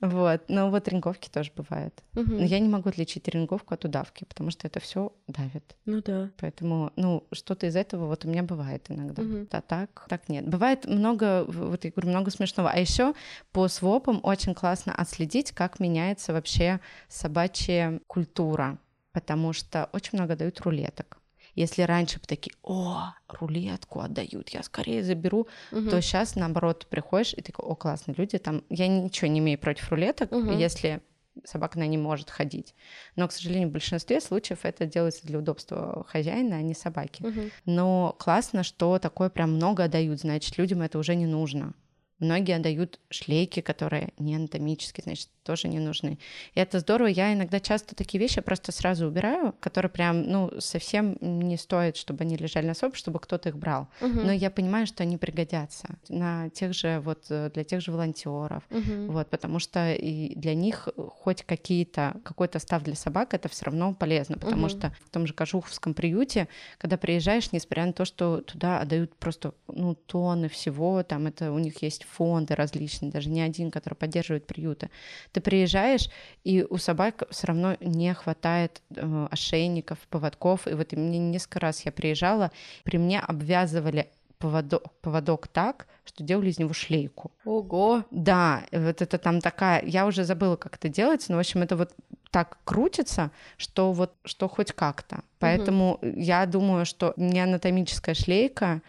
Вот. 0.00 0.42
Но 0.48 0.70
вот 0.70 0.88
ринговки 0.88 1.28
тоже 1.28 1.52
бывают. 1.54 2.02
Но 2.14 2.44
я 2.44 2.58
не 2.58 2.68
могу 2.68 2.88
отличить 2.88 3.28
ринговку 3.28 3.74
от 3.74 3.84
удавки, 3.84 4.24
потому 4.24 4.50
что 4.50 4.66
это 4.66 4.80
все 4.80 5.12
давит. 5.28 5.76
Ну 5.84 6.02
да. 6.02 6.30
Поэтому, 6.38 6.92
ну, 6.96 7.24
что-то 7.32 7.66
из 7.66 7.76
этого 7.76 8.06
вот 8.06 8.24
у 8.24 8.28
меня 8.28 8.42
бывает 8.42 8.86
иногда. 8.88 9.22
А 9.50 9.60
так, 9.60 10.06
так 10.08 10.28
нет. 10.28 10.48
Бывает 10.48 10.86
много, 10.86 11.44
вот 11.44 11.84
я 11.84 11.90
говорю, 11.90 12.10
много 12.10 12.30
смешного. 12.30 12.70
А 12.70 12.78
еще 12.78 13.14
по 13.52 13.68
свопам 13.68 14.20
очень 14.22 14.54
классно 14.54 14.94
отследить, 14.94 15.52
как 15.52 15.80
меняется 15.80 16.32
вообще 16.32 16.80
собачья 17.08 18.00
культура 18.06 18.78
потому 19.12 19.52
что 19.52 19.88
очень 19.92 20.18
много 20.18 20.36
дают 20.36 20.60
рулеток. 20.60 21.19
Если 21.54 21.82
раньше 21.82 22.18
бы 22.18 22.26
такие, 22.26 22.54
о, 22.62 23.12
рулетку 23.28 24.00
отдают, 24.00 24.50
я 24.50 24.62
скорее 24.62 25.02
заберу, 25.02 25.48
угу. 25.72 25.90
то 25.90 26.00
сейчас 26.00 26.36
наоборот 26.36 26.86
приходишь 26.88 27.34
и 27.34 27.42
такой, 27.42 27.64
о, 27.66 27.74
классные 27.74 28.14
люди, 28.16 28.38
там, 28.38 28.62
я 28.68 28.86
ничего 28.88 29.28
не 29.28 29.40
имею 29.40 29.58
против 29.58 29.90
рулеток, 29.90 30.32
угу. 30.32 30.52
если 30.52 31.00
собака 31.44 31.78
на 31.78 31.86
ней 31.86 31.96
может 31.96 32.30
ходить. 32.30 32.74
Но, 33.16 33.26
к 33.28 33.32
сожалению, 33.32 33.68
в 33.68 33.72
большинстве 33.72 34.20
случаев 34.20 34.60
это 34.64 34.86
делается 34.86 35.26
для 35.26 35.38
удобства 35.38 36.04
хозяина, 36.08 36.56
а 36.56 36.62
не 36.62 36.74
собаки. 36.74 37.22
Угу. 37.22 37.40
Но 37.66 38.16
классно, 38.18 38.62
что 38.62 38.98
такое 38.98 39.30
прям 39.30 39.52
много 39.54 39.84
отдают, 39.84 40.20
значит, 40.20 40.58
людям 40.58 40.82
это 40.82 40.98
уже 40.98 41.14
не 41.14 41.26
нужно. 41.26 41.74
Многие 42.18 42.56
отдают 42.56 43.00
шлейки, 43.08 43.60
которые 43.60 44.12
не 44.18 44.36
анатомические, 44.36 45.04
значит, 45.04 45.30
тоже 45.42 45.68
не 45.68 45.78
нужны. 45.78 46.18
И 46.54 46.60
это 46.60 46.80
здорово. 46.80 47.08
Я 47.08 47.32
иногда 47.32 47.60
часто 47.60 47.94
такие 47.94 48.20
вещи 48.20 48.40
просто 48.40 48.72
сразу 48.72 49.06
убираю, 49.06 49.54
которые 49.60 49.90
прям, 49.90 50.22
ну, 50.22 50.50
совсем 50.60 51.16
не 51.20 51.56
стоит, 51.56 51.96
чтобы 51.96 52.24
они 52.24 52.36
лежали 52.36 52.66
на 52.66 52.74
соп, 52.74 52.96
чтобы 52.96 53.20
кто-то 53.20 53.48
их 53.48 53.56
брал. 53.56 53.88
Угу. 54.00 54.20
Но 54.20 54.32
я 54.32 54.50
понимаю, 54.50 54.86
что 54.86 55.02
они 55.02 55.16
пригодятся 55.16 55.98
на 56.08 56.50
тех 56.50 56.74
же, 56.74 57.00
вот, 57.00 57.26
для 57.28 57.64
тех 57.64 57.80
же 57.80 57.92
волонтеров. 57.92 58.62
Угу. 58.70 59.12
Вот, 59.12 59.28
потому 59.28 59.58
что 59.58 59.92
и 59.92 60.34
для 60.34 60.54
них 60.54 60.88
хоть 60.96 61.42
какие-то, 61.42 62.16
какой-то 62.24 62.58
став 62.58 62.82
для 62.82 62.94
собак, 62.94 63.34
это 63.34 63.48
все 63.48 63.66
равно 63.66 63.94
полезно, 63.94 64.36
потому 64.36 64.66
угу. 64.66 64.70
что 64.70 64.94
в 65.04 65.10
том 65.10 65.26
же 65.26 65.34
Кожуховском 65.34 65.94
приюте, 65.94 66.48
когда 66.78 66.96
приезжаешь, 66.96 67.52
несмотря 67.52 67.86
на 67.86 67.92
то, 67.92 68.04
что 68.04 68.40
туда 68.42 68.80
отдают 68.80 69.14
просто, 69.16 69.54
ну, 69.68 69.94
тонны 69.94 70.48
всего, 70.48 71.02
там 71.02 71.26
это 71.26 71.52
у 71.52 71.58
них 71.58 71.82
есть 71.82 72.04
фонды 72.04 72.54
различные, 72.54 73.10
даже 73.10 73.30
не 73.30 73.40
один, 73.40 73.70
который 73.70 73.94
поддерживает 73.94 74.46
приюты. 74.46 74.90
Ты 75.32 75.40
приезжаешь, 75.40 76.08
и 76.44 76.66
у 76.68 76.76
собак 76.76 77.24
все 77.30 77.48
равно 77.48 77.76
не 77.80 78.12
хватает 78.14 78.82
э, 78.94 79.28
ошейников, 79.30 79.98
поводков. 80.08 80.66
И 80.66 80.74
вот 80.74 80.92
мне 80.92 81.18
несколько 81.18 81.60
раз 81.60 81.84
я 81.84 81.92
приезжала, 81.92 82.50
при 82.84 82.98
мне 82.98 83.20
обвязывали 83.20 84.08
поводок, 84.38 84.90
поводок 85.02 85.46
так, 85.48 85.86
что 86.04 86.24
делали 86.24 86.50
из 86.50 86.58
него 86.58 86.72
шлейку. 86.72 87.30
Ого! 87.44 88.04
Да, 88.10 88.62
вот 88.72 89.02
это 89.02 89.18
там 89.18 89.40
такая, 89.40 89.84
я 89.84 90.06
уже 90.06 90.24
забыла, 90.24 90.56
как 90.56 90.76
это 90.76 90.88
делается, 90.88 91.30
но, 91.30 91.36
в 91.36 91.40
общем, 91.40 91.62
это 91.62 91.76
вот 91.76 91.92
так 92.30 92.58
крутится, 92.64 93.30
что 93.56 93.92
вот, 93.92 94.14
что 94.24 94.48
хоть 94.48 94.72
как-то. 94.72 95.20
Поэтому 95.38 95.94
угу. 95.94 96.06
я 96.16 96.46
думаю, 96.46 96.86
что 96.86 97.12
не 97.16 97.40
анатомическая 97.40 98.14
шлейка 98.14 98.82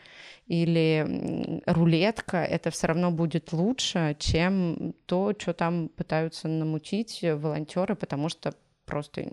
или 0.51 1.61
рулетка, 1.65 2.43
это 2.43 2.71
все 2.71 2.87
равно 2.87 3.09
будет 3.09 3.53
лучше, 3.53 4.17
чем 4.19 4.93
то, 5.05 5.33
что 5.37 5.53
там 5.53 5.87
пытаются 5.87 6.49
намутить 6.49 7.21
волонтеры, 7.23 7.95
потому 7.95 8.27
что 8.27 8.53
просто 8.85 9.31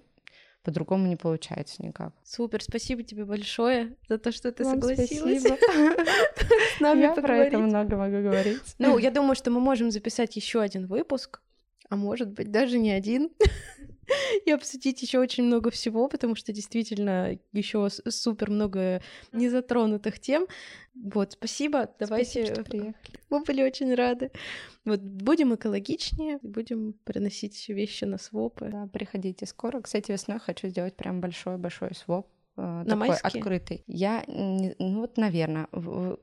по-другому 0.63 1.09
не 1.09 1.17
получается 1.17 1.83
никак. 1.83 2.13
Супер, 2.23 2.63
спасибо 2.63 3.03
тебе 3.03 3.25
большое 3.25 3.97
за 4.09 4.19
то, 4.19 4.31
что 4.31 4.53
ты 4.53 4.63
Вам 4.63 4.81
согласилась 4.81 5.43
с 6.77 6.81
нами 6.81 7.01
Я 7.01 7.15
про 7.15 7.37
это 7.39 7.59
много 7.59 7.97
могу 7.97 8.23
говорить. 8.23 8.63
Ну, 8.79 8.97
я 8.99 9.11
думаю, 9.11 9.35
что 9.35 9.51
мы 9.51 9.59
можем 9.59 9.91
записать 9.91 10.37
еще 10.37 10.61
один 10.61 10.87
выпуск, 10.87 11.41
а 11.89 11.97
может 11.97 12.29
быть 12.29 12.53
даже 12.53 12.79
не 12.79 12.93
один. 12.93 13.31
и 14.45 14.51
обсудить 14.51 15.03
еще 15.03 15.19
очень 15.19 15.45
много 15.45 15.71
всего, 15.71 16.09
потому 16.09 16.35
что 16.35 16.53
действительно 16.53 17.39
еще 17.53 17.89
супер 17.91 18.51
много 18.51 19.03
незатронутых 19.33 20.19
тем. 20.21 20.47
Вот, 20.95 21.33
спасибо. 21.33 21.91
Давайте. 21.99 22.47
Спасибо. 22.47 22.95
Мы 23.31 23.43
были 23.43 23.63
очень 23.63 23.95
рады. 23.95 24.31
Вот 24.85 25.01
будем 25.01 25.55
экологичнее, 25.55 26.39
будем 26.43 26.95
приносить 27.05 27.69
вещи 27.69 28.05
на 28.05 28.19
свопы. 28.19 28.69
Да, 28.73 28.87
приходите 28.87 29.47
скоро. 29.47 29.81
Кстати, 29.81 30.13
весной 30.13 30.39
хочу 30.39 30.69
сделать 30.69 30.97
прям 30.97 31.21
большой-большой 31.21 31.95
своп 31.95 32.27
Э, 32.59 32.85
такой 32.85 33.09
майские? 33.09 33.41
открытый. 33.41 33.85
Я, 33.87 34.25
ну 34.27 35.01
вот, 35.01 35.17
наверное, 35.17 35.69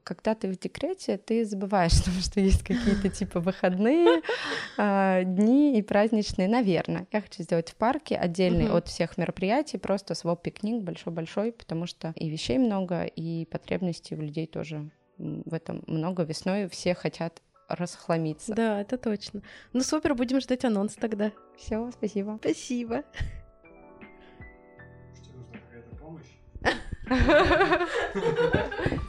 когда 0.04 0.36
ты 0.36 0.50
в 0.50 0.60
декрете, 0.60 1.18
ты 1.18 1.46
забываешь, 1.46 1.94
что 2.22 2.42
есть 2.42 2.62
какие-то 2.62 3.10
типа 3.10 3.40
выходные 3.40 4.22
а, 4.78 5.24
дни 5.24 5.80
и 5.80 5.82
праздничные. 5.82 6.50
Наверное, 6.50 7.08
я 7.14 7.22
хочу 7.22 7.42
сделать 7.42 7.70
в 7.70 7.76
парке 7.76 8.18
отдельный 8.18 8.70
от 8.70 8.90
всех 8.90 9.18
мероприятий, 9.18 9.78
просто 9.78 10.14
своп 10.14 10.42
пикник 10.42 10.84
большой-большой, 10.84 11.54
потому 11.54 11.86
что 11.86 12.14
и 12.18 12.30
вещей 12.30 12.58
много, 12.58 13.06
и 13.06 13.46
потребностей 13.46 14.16
у 14.16 14.22
людей 14.22 14.46
тоже 14.46 14.90
в 15.18 15.54
этом 15.54 15.84
много. 15.88 16.24
Весной 16.24 16.68
все 16.68 16.94
хотят 16.96 17.42
расхламиться. 17.70 18.54
Да, 18.54 18.82
это 18.82 18.98
точно. 18.98 19.42
Ну 19.72 19.82
супер, 19.82 20.14
будем 20.16 20.42
ждать 20.42 20.66
анонс 20.66 20.96
тогда. 20.96 21.32
Все, 21.58 21.90
спасибо. 21.92 22.38
Спасибо. 22.42 23.04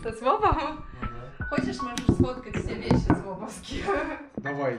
Со 0.03 0.13
свопом? 0.13 0.85
Хочешь, 1.49 1.81
можешь 1.81 2.07
сфоткать 2.17 2.57
все 2.57 2.75
вещи 2.75 3.05
своповские? 3.05 3.85
Давай. 4.37 4.79